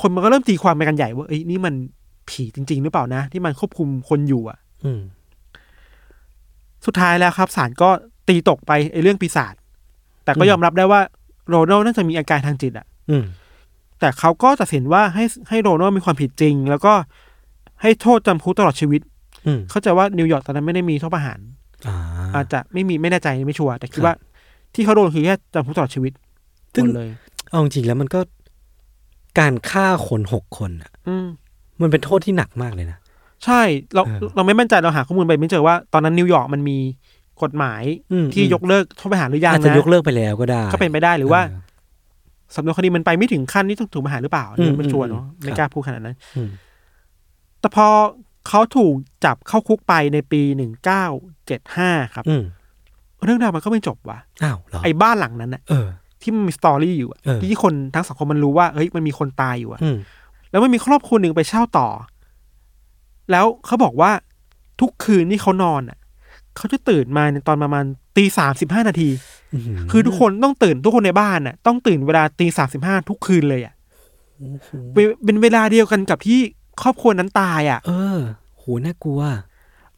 [0.00, 1.74] คนมันก็เริ่มตีความไปกันใหญ่ว่าเอ้ยนี่มัน
[2.30, 5.00] ผีจริง ๆ หรือเปล่านะ ที่มันควบคุมคนอยู่อะ อืม
[6.86, 7.88] สุดท้ายแล้วครับศาลก็
[8.28, 9.54] ตีตกไปไอ้เรื่องปีศาจ
[10.24, 11.00] แต่ก็อืมยอมรับได้ว่า
[11.48, 13.24] โรนัลน่าจะมีอาการทางจิตอะ อืม
[14.00, 16.92] แต่เขาก็ตัดสินว่าให้ให้โรนัลมีความผิดจริง แล้วก็
[17.82, 19.00] ให้โทษจำคุกตลอดชีวิต
[19.46, 21.38] อืมเข้าใจว่านิวยอร์กตอนนั้นไม่ได้มีโทษประหาร
[21.86, 21.96] อ่า
[22.34, 24.14] อาจจะไม่มีไม่แน่ใจไม่ชัวร์แต่คิดครับว่า
[24.74, 26.12] ที่เขาโดนคือแค่จำคุกตลอดชีวิต
[26.74, 27.10] ซึ่งหมดเลย
[27.50, 28.20] เอาจริงๆแล้วมันก็
[29.38, 31.26] การฆ่าคนหกคนอะอืม
[31.82, 32.98] มันเป็นโทษที่หนักมากเลยนะ
[33.44, 33.60] ใช่
[33.94, 36.78] เราเออเราไม่มั่นใจเราหาข้อมูลไปไม่เจอว่าตอนนั้นนิวยอร์กมันมี
[37.42, 37.82] กฎหมาย
[38.12, 46.50] อืมที่อืมยกเลิกโทษประหารหรือยังอาจจะนะยกเลิกไปแล้วก็ได้ ก็เป็นไปได้หรือว่าสำนวนคดีมันไปไม่ถึงขั้นที่ต้องถูกประหารหรือเปล่าอันนี้อืมไม่ชัวร์เนาะอืมไม่ครับกล้าพูดขนาดนั้นอืม
[47.60, 47.86] แต่พอ
[48.48, 48.94] เขาถูก
[49.24, 51.04] จับเข้าคุกไปในปีหนึ่งเก้า
[51.46, 52.42] เจ็ดห้าครับอืม
[53.24, 55.86] เรื่องราวมันก็ไม่จบว่ะอ้าวเหรอไอ้บ้านหลังนั้นน่ะเออ
[56.22, 59.96] ที่มันมีสตอรี่อยู่อะเออที่คนทั้งสังคมมันรู้ว่าเฮ้ยมันมีคนตายอยู่อะอืม
[60.50, 61.88] แล้วมันมีครอบครัวหนึ่งไปเช่าต่อ
[63.30, 64.10] แล้วเขาบอกว่า
[64.80, 65.98] ทุกคืนที่เขานอนอะ
[66.60, 67.84] เขาจะตื่นมาในตอนประมาณ
[68.16, 69.10] ตีสามสิบห้านาที
[69.90, 73.74] คือทุกคนต้องตื่นทุกคนในบ้านอะ ต้องตื่นเวลาตีสามสิบห้าทุกคืนเลยอะ
[74.94, 76.38] เป็นเป็นเวลาเดียวกันกับที่
[76.82, 78.18] ครอบครัวนั้นตายอะ เออ
[78.58, 79.20] โหน่ากลัว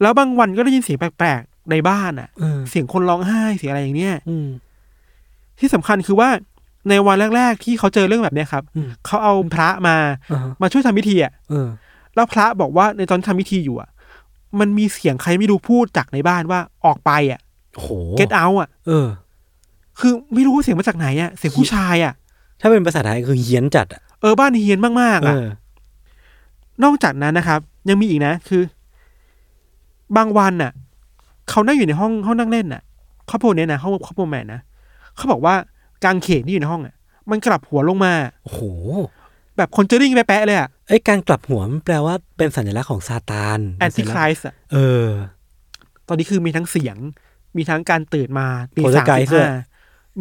[0.01, 4.47] แล้วบางวันก็ได้ยินเสียงแปลกๆในบ้านอะเออเสียงคนร้องไห้เสียงอะไรอย่างเนี้ยอืม
[5.59, 6.29] ที่สำคัญคือว่า
[6.89, 9.95] ในวันแรก ๆ ที่เขาเจอเรื่องแบบเนี้ยครับอืมเขาเอาพระมา
[10.31, 11.67] อ่าฮะมาช่วยทำพิธีอะเออ
[12.15, 13.89] แล้วพระบอกว่าในตอนที่ทำพิธีอยู่อะ
[14.59, 17.39] มันมีเสียงใครไม่รู้พูดจากในบ้านว่าออกไปอะ
[17.75, 17.89] โอ้โห
[18.19, 19.07] get out อะ เออ
[19.99, 22.13] คือไม่รู้ว่าเสียงมาจากไหนอะ เสียงผู้ชายอะ
[22.61, 25.45] ถ้าเป็นภาษาไทยคือเฮี้ยนจัดอะ เออบ้านเฮียนมากๆเออะอ
[26.83, 28.63] นอกจากนั้นนะครับ ยังมีอีกนะคือ
[30.17, 30.71] บางวันน่ะ
[31.49, 32.81] เขานั่งอยู่ในห้องห้องนั่งเล่นน่ะ
[33.29, 34.59] ครอบครัวเนี้ยนะห้องครอบครัวแม่นะ
[35.15, 35.55] เขาบอกว่า
[36.03, 36.95] กางเขนที่อยู่ในห้องอะ
[37.29, 38.59] มันกลับหัวลงมาโอ้โห
[39.57, 45.07] แบบคนเจอริ่งแปะๆเลยอะไอ้ยการกลับหัวมันแปลว่าเป็นสัญลักษณ์ของซาตานแอนติคลายส์อะเออ
[46.07, 46.97] ตอนนี้คือมีทั้งเสียง
[47.57, 49.57] มีทั้งการตื่นมาตีโพลเทอสาร์มไกสิส์บด้วยห้า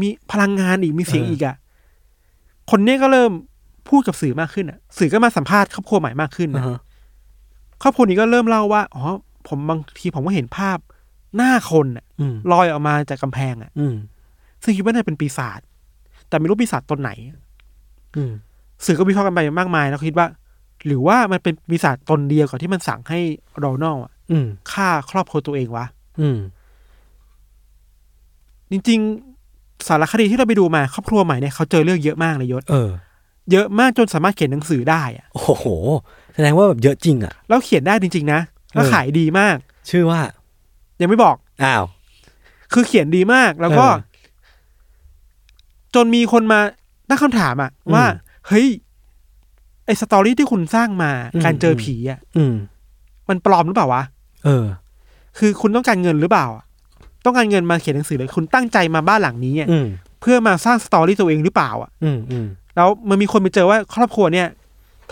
[0.01, 1.57] มีพลังงานอีกมีเสียงเอออีอีกอะ
[2.71, 3.33] คนเนี้ยก็เริ่ม
[3.89, 6.79] พูดกับสื่อมากขึ้นอะ สื่อก็มาสัมภาษณ์ครอบครัวใหม่มากขึ้นอ่านะฮะ
[7.83, 9.05] ครอบครัวนี้ก็เริ่มเล่าว่าอ๋อ
[9.49, 10.79] ผมบางทีผมก็เห็นภาพ
[11.37, 13.95] หน้าคนอะอืมลอยออกมาจากกำแพงอะอืม
[14.63, 15.61] ซึ่งคิดว่าน่าจะเป็นปีศาจ
[16.29, 17.11] แต่ไม่รู้ปีศาจตนไหน
[18.17, 18.33] อืม
[18.87, 20.27] สื่อก็วิเคราะห์กันไปมากมายแล้วก็คิดว่า
[20.87, 23.21] หรือว่ามันเป็นปีศาจตนเดียวกับที่มันสั่งให้
[23.59, 25.87] โรนัลด์อะอืมฆ่าครอบครัวตัวเองวะ
[26.21, 26.39] อืม
[28.71, 29.01] จริง
[29.43, 32.91] ๆ สารคดีที่เราไปดูมาครอบครัวใหม่เนี่ยเขาเจอเรื่องเยอะมากเลยยศเออ
[33.53, 35.67] เยอะมากจนสามารถเขียนหนังสือได้อะโอ้โห
[36.35, 38.41] แสดงว่าแบบเยอะจริงอะแล้วเขียนได้จริง ๆ นะ
[38.75, 39.57] แล้วเออขายดีมาก
[39.91, 40.21] ชื่อว่า
[41.01, 41.85] ยังไม่บอก อ้าว
[42.73, 44.11] คือเขียนดีมากแล้วก็เออ
[45.95, 46.61] จนมีคนมา
[47.09, 48.05] ตั้งคำถามอะอืมว่า
[48.49, 48.67] เฮ้ย
[49.87, 52.55] ไอ story ที่คุณสร้างมาอืมการเจอผีอะอืม
[53.29, 54.03] มันปลอมหรือเปล่าวะ
[54.45, 54.65] เออ
[55.39, 56.65] คือคุณต้องการเงินหรือเปล่าอะ
[57.25, 59.87] ต้องการเงินมาเขียนหนังสือเลยคุณตั้งใจมาบ้านหลังนี้อะอืม
[60.21, 64.49] เพื่อมาสร้าง story ตัวเองหรือเปล่าอะอืมอืมแล้วมันมีคนไปเจอว่าครอบครัวเนี่ย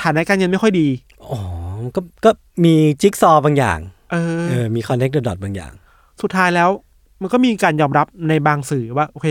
[0.02, 0.88] ฐานะการเงินไม่ค่อยดี
[1.30, 1.40] อ๋อ
[1.94, 2.30] ก็ก็
[2.64, 3.78] มีจิ๊กซอว์บางอย่าง
[4.12, 5.72] เออเออมีคอนเน c เดอร์ดอทบางอย่าง
[6.22, 6.68] สุดท้ายแล้ว
[7.20, 9.26] มันก็มีการยอมรับในบางสื่อว่า โอเค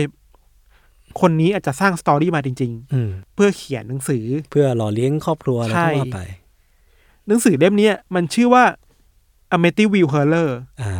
[1.20, 6.20] คนนี้อาจจะสร้างสตอรี่มาจริงอืมๆเพื่อเขียนหนังสือ เพื่อหล่อเลี้ยงครอบครัวอะไรใช่ก็ว่าไป
[7.28, 8.64] หนังสือเล่มเนี้ยมันชื่อว่า
[9.56, 10.50] a m e t y v i l l Horror
[10.82, 10.92] อ่า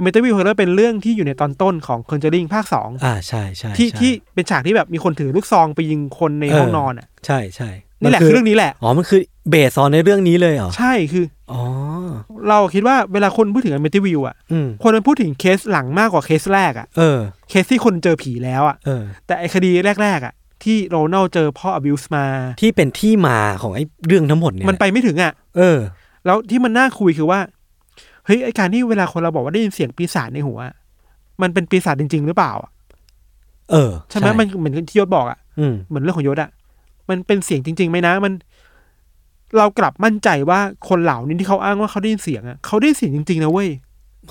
[0.00, 9.20] a m e t y v i l l Horror เป็นเรื่องที่อยู่ในตอนต้นของ Conjuring ภาคสองอ่าใช่ใช่ที่ใช่ที่เป็นฉากที่แบบมีคนถือลูกซองไปยิงคนในห้องนอนอะ ใช่ใช่นี่แหละมัคือเรื่องนี้แหละ อ๋อมันคือ
[9.50, 11.60] เบสออนในเรื่องนี้เลยเหรอ ใช่คืออ๋อ
[12.48, 17.18] เราคิดว่าเวลาคนพูดถึง a m e t y v i l l อะอืมคนมันพูดถึงเคสหลังมากกว่าเคสแรกอะ เออ
[17.48, 19.70] เคสที่คนเจอผีแล้วอะ เออ แต่ไอ้คดี
[20.02, 22.24] แรก ๆ อะ ที่โรนัลด์เจอพ่อ abuse มา
[22.60, 25.78] ที่เป็นที่มาของไอ้เรื่องทั้งหมดเนี่ยมันไปไม่ถึงอะ เออ
[26.24, 27.40] แล้วที่มันน่าคุยคือว่า
[28.26, 30.74] เฮ้ยไอ้การที่เวลาคนเราบอกว่าได้ยินเสียงปีศาจในหัวอะ
[31.42, 32.70] มันเป็นปีศาจจริง ๆ หรือเปล่าอะ
[33.70, 36.50] เออใช่ไหมมันเหมือนที่ยศบอกอะอืม เหมือนเรื่องของยศอะ
[37.08, 38.32] มันเป็นเสียงจริงๆไหมนะ มัน
[39.58, 43.68] เรากลับมั่นใจว่าคนเหล่านี้ที่เขาอ้างว่าเขาได้ยินเสียงอะเขาได้ยินเสียงจริง ๆ นะเว้ย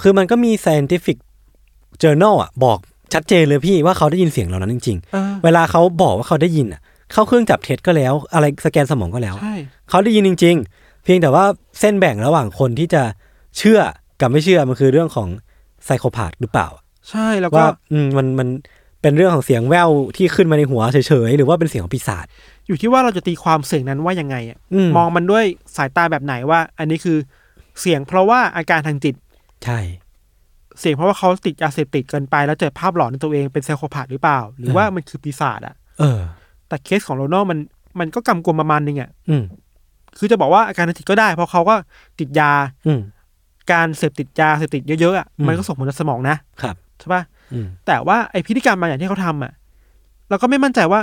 [0.01, 1.17] คือมันก็มี scientific
[2.03, 2.79] journal อะบอก
[3.13, 9.55] ชัดเจนเลยพี่ว่าเขาได้ยินเสียงเหล่านั้นจริงเออๆเวลาเขาบอกว่าเขาได้ยินอะ เข้าเครื่องจับเท็จก็แล้ว อะไรสแกนสมองก็แล้วใช่
[9.89, 11.43] เขาได้ยินจริง ๆ เพียงแต่ว่า
[11.79, 13.03] เส้นแบ่งระหว่างคนที่จะ
[13.57, 13.79] เชื่อ
[14.21, 15.27] กับไม่เชื่อมันคือเรื่องของ
[15.85, 16.67] ไซโคพาธหรือเปล่า
[17.09, 18.47] ใช่แล้วก็ว่าอืมมันมัน
[19.01, 22.25] เป็นเรื่องของเสียงแว่วที่ขึ้นมาในหัวเฉยๆหรือว่าเป็นเสียงของปีศาจ
[22.67, 25.45] อยู่ที่ว่าเราจะตีความเสียงนั้นว่ายังไงอะอืมมองมันด้วย
[25.75, 27.17] สายตาแบบไหนว่า อันนี้คือ
[27.81, 29.15] เสียงเพราะว่าอาการทางจิต
[29.65, 29.79] ใช่
[30.79, 36.19] เสียงเพราะว่าเขาติดยาเสพติดเกินไป แล้วเจอภาพหลอนในตัวเองเป็นไซโคพาธหรือเปล่า หรือว่ามันคือปีศาจอะ เออ
[36.67, 37.59] แต่เคสของโรนัลมัน
[37.99, 39.43] มันก็กำกวมประมาณนึงอะอืม
[40.17, 41.75] คือจะบอกว่าอาการทางจิตก็ได้ เพราะเขาก็
[42.19, 42.51] ติดยา
[42.87, 43.01] อืม
[43.71, 49.51] การเสพติดยาเสพติดเยอะๆอะอืมมันก็ส่งผลต่อสมองนะครับใช่ปะอืมแต่ว่าไอพฤติกรรมบางอย่างที่เขาทำอะ
[50.29, 50.99] เราก็ไม่มั่นใจว่า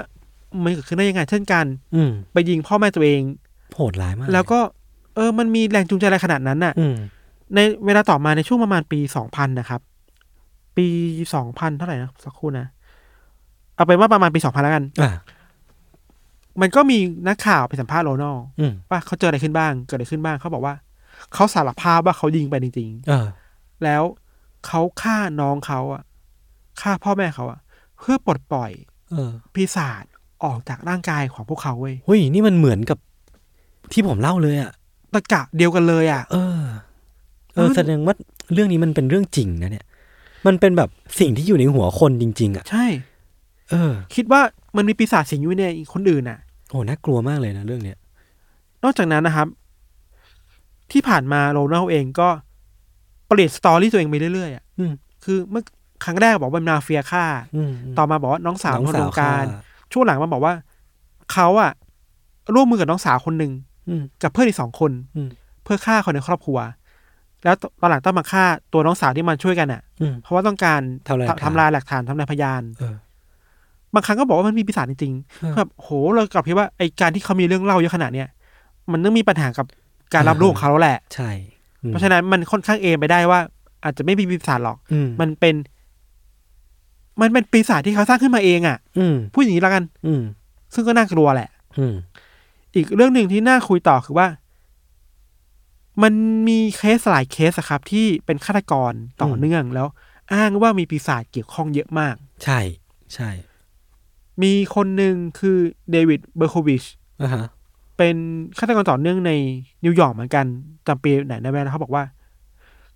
[0.65, 3.21] มันเกิดขึ้นได้ยังไง เช่นการอืมไปยิงพ่อแม่ตัวเอง
[3.75, 4.61] โหดร้ายมากแล้วก็
[5.15, 6.95] เออ มันมีแรงจูงใจอะไรขนาดนั้นน่ะ อืม
[7.55, 9.81] ในเวลาต่อมาในช่วงประมาณปีสองพันนะครับ
[10.77, 10.87] ปี
[11.35, 12.67] สองพันเท่าไหร่นะสักครู่นะ
[13.75, 15.13] เอาเป็นว่าประมาณปีสองพันแล้วกัน อ่า
[16.61, 16.99] มันก็มี
[17.29, 20.75] นักข่าวไปสัมภาษณ์โรนัลอืมว่าเขาเจออะไรขึ้นบ้าง เกิดอะไรขึ้นบ้าง เขาบอกว่า
[21.35, 24.03] เขาสารภาพว่าเขายิงไปจริง เออๆ แล้ว
[24.67, 26.03] เขาฆ่าน้องเขาอะ
[26.81, 27.61] ฆ่าพ่อแม่เขาอะ
[27.99, 28.73] เพื่อปลดปล่อย
[29.11, 30.05] เออ ปีศาจ
[30.45, 32.99] ออกจากร่างกายของพวกเขาเว้ยเฮ้ยนี่มันเหมือนกับ
[33.93, 34.71] ที่ผมเล่าเลยอะ
[35.15, 36.63] ตะกะเดียวกันเลยอะเออ
[37.55, 38.15] เออมันแสดงว่า
[38.53, 39.87] เรื่องนี้มันเป็นเรื่องจริงนะเนี่ย
[40.47, 40.89] มันเป็นแบบ
[41.21, 42.87] สิ่งที่อยู่ในหัวคนจริง ๆอะใช่
[43.71, 44.41] เออ คิดว่า
[44.77, 46.39] มันมีปีศาจสิงอยู่ในคนอื่นอะ
[46.71, 47.99] โอ้น่ากลัวมากเลยนะเรื่องเนี้ย
[48.85, 49.49] นอกจากนั้นนะครับ
[50.93, 52.29] ที่ผ่านมาโรนัลเองก็
[53.29, 54.93] เปลี่ยนสตอรี่ตัวเองไปเรื่อยๆอะอืม
[55.25, 55.65] คือเมื่อ
[56.05, 57.25] ครั้งแรกบอกว่าเป็นมาเฟียฆ่า
[57.57, 60.55] อืมต่อมาบอกว่าน้องสาวน้องคนสาววงการฆ่า ช่วงหลังมาบอกว่า
[61.33, 61.73] เขาอะ
[62.55, 63.53] ร่วมมือกับน้องสาวคนหนึ่ง
[63.89, 65.29] อืมกับเพื่อนอีกสองคนอืม
[65.65, 66.59] เพื่อฆ่าคนในครอบครัว
[67.45, 70.81] แล้วตอนหลังต้องมาฆ่าตัวน้องสาวที่มาช่วยกันอะอืมเพราะว่าต้องการ
[71.11, 72.95] ทำลายหลักฐานทำลายหลักฐานทำลายพยานเออ
[73.95, 78.29] บางครั้งก็บอกว่ามันมีปีศาจจริงเออๆแบบโหเรากลับคิดว่าไอการที่เขามีเรื่องเล่าเยอะขนาดเนี้ย
[78.93, 79.67] มันต้องมีปัญหากับ
[80.15, 81.31] การรับรู้ของเขาแล้วแหละ ใช่
[81.83, 83.41] อืมเพราะฉะนั้นมันค่อนข้างเอนไปได้ว่า
[83.85, 85.55] อาจจะไม่มีปีศาจหรอกอืมมันเป็น
[87.21, 90.23] มันเป็นปีศาจที่เขาสร้างขึ้นมาเองอะ่ะ อืมพูดอย่างนี้แล้วกัน อืม
[90.75, 91.95] ซึ่งก็น่ากลัวแหละ อืม
[92.75, 94.29] อีกเรื่องหนึ่งที่น่าคุยต่อคือว่า
[96.03, 96.13] มัน
[96.49, 98.93] มีเคสหลายเคสอะครับ ที่เป็นฆาตกร
[99.23, 99.87] ต่อเนื่องแล้ว
[100.35, 102.15] อ้างว่ามีปีศาจเกี่ยวข้องเยอะมาก
[102.45, 102.61] ใช่
[103.15, 103.31] ใช่
[104.43, 105.59] มีคนหนึ่งคือ
[105.91, 106.83] เดวิดเบอร์โควิช
[107.23, 107.45] อ่าฮะ
[107.99, 108.17] เป็น
[108.59, 109.33] ฆาตกรต่อเนื่องใน
[109.85, 110.47] นิวยอร์กเหมือนกัน
[110.87, 112.05] จำปีไหนได้ไหมแล้วเขาบอกว่า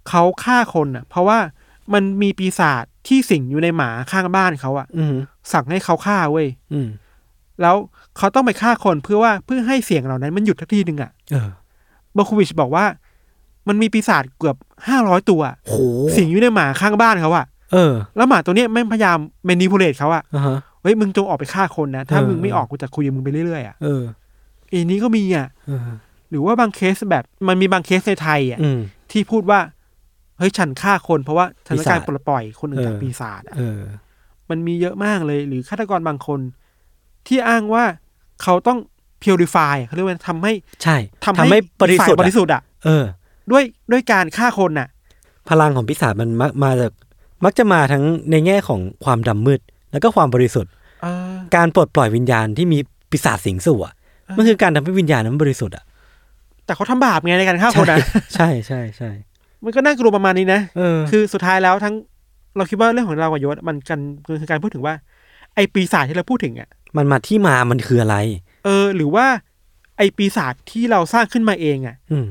[0.09, 1.39] เขาฆ่าคนอะ เพราะว่า
[1.93, 5.15] มันมีปีศาจ ที่สิงอยู่ในหมาข้างบ้านเขาอะอืม
[5.53, 6.89] สั่งให้เขาฆ่าเว้ยอืม
[7.61, 7.77] แล้ว
[8.19, 11.49] เขาต้องไปฆ่าคนเพื่อว่าเพื่อให้เสียงเหล่านั้นมันหยุดทักทีหนึ่งอะเออ
[12.13, 12.85] เบอร์โควิชบอกว่า
[13.69, 14.57] มันมีปีศาจเกือบ
[14.89, 15.75] ห้าร้อยตัวอะโห
[16.17, 24.03] สิงอยู่ในหมาข้างบ้านเขาอะเออ แล้วหมาตัวเนี้ยแม่งพยายาม manipulate เขาอะอ่าฮะเฮ้ยมึงจงออกไปฆ่าคนนะ ถ้าเออมึงไม่ออกกูจะคุยกับมึงไปเรื่อยๆอะเออ
[24.73, 25.81] อีนี้ก็มีอะเออ
[26.31, 28.79] หรือว่าบางเคสแบบมันมีบางเคสในไทยอะอืม
[29.13, 29.59] ที่พูดว่า
[30.39, 33.81] เฮ้ยฉันฆ่าคนเพราะว่าฉันต้องการปีศาจปลดปล่อยคนอื่นจากเออปีศาจอะเออ
[34.51, 36.41] มันมีเยอะมากเลย หรือฆาตกรบางคน
[37.27, 37.85] ที่อ้างว่า
[38.43, 38.79] เขาต้อง
[39.23, 43.05] purify เขาเรียกว่าทำให้ ใช่ทำให้บริสุทฝ่ายธิ์บริอะสุทธิ์อะเออ
[43.51, 44.89] ด้วยด้วยการฆ่าคนน่ะ
[45.49, 46.93] พลังของปีศาจมันมักมาจาก
[47.45, 49.61] มักจะมาทั้งในแง่ของความดำมืด
[49.93, 50.71] แล้วก็ความบริสุทธิ์
[51.03, 52.79] เออการปลดปล่อยวิญญาณที่มี
[53.11, 53.95] ปีศาจสิงสู่อะ
[54.37, 55.85] มันคือการทำให้วิญญาณนั้นบริสุทธิ์อะ
[56.65, 57.99] แต่เขาทำบาปไงในการฆ่าคนนะ
[58.35, 59.11] ใช่ใช่ใช่
[59.65, 61.95] มันก็น่ากลัวประมาณนี้นะเออคือสุดท้ายแล้วทั้ง
[62.57, 64.95] เราคิดว่าเรื่องของเรากับยศมันกันมันคือการพูดถึงว่า
[65.55, 68.17] ไอปีศาจที่เราพูดถึงอะ มันมาที่มามันคืออะไร
[68.65, 69.27] เออ หรือว่า
[69.97, 72.27] ไอปีศาจที่เราสร้างขึ้นมาเองอะ อืม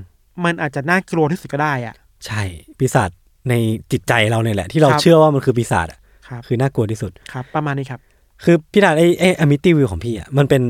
[0.45, 2.41] มันอาจจะน่ากลัวที่สุดก็ได้อะ ใช่
[2.77, 3.09] ปีศาจ
[3.49, 3.53] ใน
[3.91, 7.99] จิตใจเราเนี่ยแหละ ที่เราครับ เชื่อว่ามันคือปีศาจอะครับคือน่ากลัวที่สุด ครับ ประมาณนี้ครับ
[8.43, 10.63] คือพี่ดาไอ้ไอ้อมิตี้วิวของพี่อะมันเป็น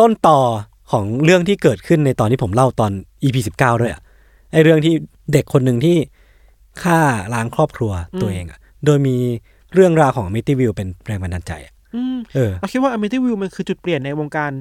[0.00, 0.38] ต้นต่อ
[0.92, 2.90] ของเรื่องที่เกิดขึ้นในตอนที่ผมเล่าตอน
[3.22, 4.00] EP สิบเก้าด้วยอะ
[4.52, 4.94] ไอ้เรื่องที่
[5.32, 5.96] เด็กคนหนึ่งที่
[6.82, 6.98] ฆ่า
[7.34, 9.16] ล้างครอบครัวตัวเองอะโดยมี
[9.74, 14.52] เรื่องราวของ Amityville เป็นแรงบันดาลใจอะอืมเออ เราคิดว่า Amityville มันคือจุดเปลี่ยนในวงการ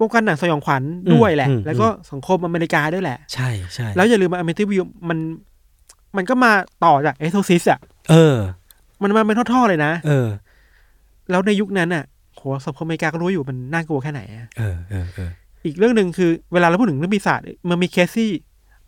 [0.00, 0.82] วงการหนังสยองขวัญ
[1.14, 5.18] ด้วยแหละ อืมแล้วก็สังคมอเมริกาด้วยแหละ ใช่ใช่แล้วอย่าลืมว่า Amityville มัน
[6.16, 6.52] มันก็มา
[6.84, 7.80] ต่อจากเอโซซิสอะ
[8.10, 8.36] เออ
[9.02, 10.28] มันมาเป็นทอดๆเลยนะ เออ
[11.30, 15.30] แล้วในยุคนั้นอะโหสังคมอเมริกาก็รู้อยู่มันน่ากลัวแค่ไหนอะเออเออเออ
[15.64, 17.40] อีกเรื่องหนึ่งคือเวลาเราพูดถึงเรื่องปีศาจ
[17.70, 18.30] มันมีเคสที่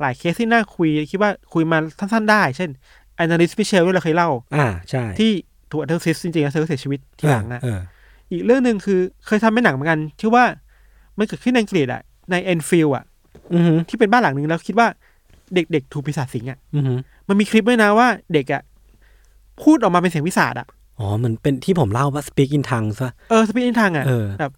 [0.00, 2.70] หลายเคสที่น่าคุยคิดว่าคุยมาสั้นๆได้ เช่น
[3.16, 5.30] แอนนาลิสพิเชลที่เราเคยเล่า อ่าใช่ที่
[5.70, 7.80] ถูกอัลเทอร์ซิสจริงๆแล้วเธอก็เสียชีวิตทีหลังอะเออ
[8.32, 10.44] อีกเรื่องหนึ่งคือเคยทำเป็นหนังเหมือนกัน ชื่อว่า
[11.18, 13.04] มันเกิดขึ้นในอังกฤษอะในแอนฟิลอะ
[13.54, 14.88] อือหือที่เป็นบ้านหลังหนึ่งแล้วคิดว่า
[15.54, 18.62] เด็กๆถูกปีศาจสิงอะอือหือมันมีคลิปด้วยนะว่าเด็กอะ
[19.62, 20.66] พูดออกมาเป็นเสียงปีศาจอะ
[20.98, 24.52] อ๋อมันเป็นที่ผมเล่าว่า speak in tongues ป่ะเออ๋อ speak in tongues อะเออแบบ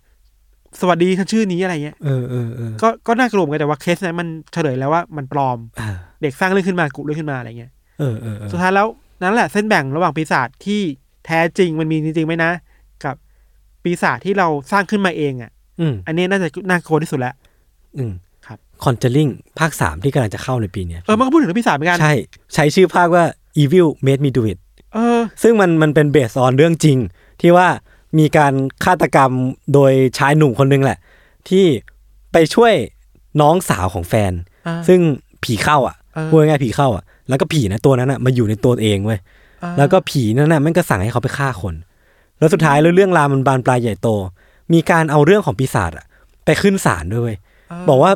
[0.81, 5.89] สวัสดีฉันชื่อนี้อะไรเงี้ยเออเออเออก็ก็น่ากลัวเหมือนกันแต่ว่าเคสนั้นมันเฉลยแล้วว่ามันปลอมอ่า
[6.23, 8.87] เด็กสร้างเรื่องขึ้นมากุเรื่องขึ้นมาอะไรเงี้ยเออเออเออสุดท้ายแล้ว
[9.21, 10.81] นั่นแหละเส้นแบ่งระหว่างปีศาจที่
[11.27, 12.51] แท้จริงมันมีจริงๆไหมนะ
[13.05, 13.16] กับ
[13.83, 15.51] ปีศาจที่เราสร้างขึ้นมาเองอะ
[15.81, 17.35] อืมอันนี้น่าจะน่ากลัวที่สุดแล้ว
[17.99, 18.12] อืม
[18.47, 22.14] ครับ Conjuring ภาคสามที่กำลังจะเข้าในปีเนี้ยเออมันก็พูดถึงเรื่องปีศาจเหมือนกันใช่
[22.55, 23.25] ใช้ชื่อภาคว่า
[23.62, 24.59] evil made me do it
[24.95, 26.99] เออ ซึ่งมันมันเป็นเบสออนเรื่องจริง
[27.41, 27.69] ที่ว่า
[28.19, 28.53] มีการ
[28.85, 29.33] ฆาตกรรม
[29.75, 30.99] โดยชายหนุ่มคนนึงแหละ
[31.49, 31.65] ที่
[32.33, 32.75] ไปช่วย
[33.41, 34.33] น้องสาวของแฟน
[34.67, 35.01] อ่าซึ่ง
[35.45, 39.19] ผีเข้าอะเออพูดง่ายๆผีเข้าอะแล้วก็ผีนะตัวนั้นอะมาอยู่ในตัวเองเว้ย
[39.63, 41.75] อ่าแล้วก็ผีนั่นน่ะมันก็สั่งให้เขาไปฆ่าคน
[42.39, 44.09] แล้วสุดท้ายแล้วเรื่องราวมันบานปลายใหญ่โต
[44.73, 46.07] มีการเอาเรื่องของปีศาจอะ
[46.45, 47.37] ไปขึ้นศาลด้วยเวย
[47.89, 48.13] บอกว่า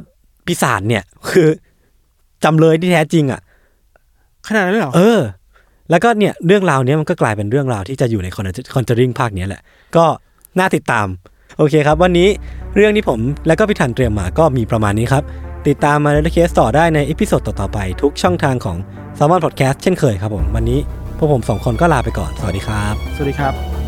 [0.46, 1.48] ปีศาจเนี่ยคือ
[2.44, 3.40] จำเลยที่แท้จริงอะ
[4.46, 5.20] ขนาดนั้นเลยเหรอ เออ
[5.90, 9.62] แล้วก็เนี่ยเรื่องราวเนี้ยมันก็กลายเป็นเรื่องราวที่จะอยู่ใน Conjuring ภาคนี้แหละ
[9.96, 10.04] ก็
[10.58, 11.06] น่าติดตาม
[11.58, 12.28] โอเคครับ วันนี้
[12.76, 15.22] เรื่องที่ผมและก็พิธันเตรียมมาก็มีประมาณนี้ครับ
[15.68, 18.76] ติดตามมาในเคสต่อได้ใน episode ต่อๆไปทุกช่องทางของ
[19.16, 20.78] Salmon Podcast เช่นเคยครับผม วันนี้
[21.18, 23.81] พวกผมสองคนก็ลาไปก่อน สวัสดีครับ สวัสดีครับ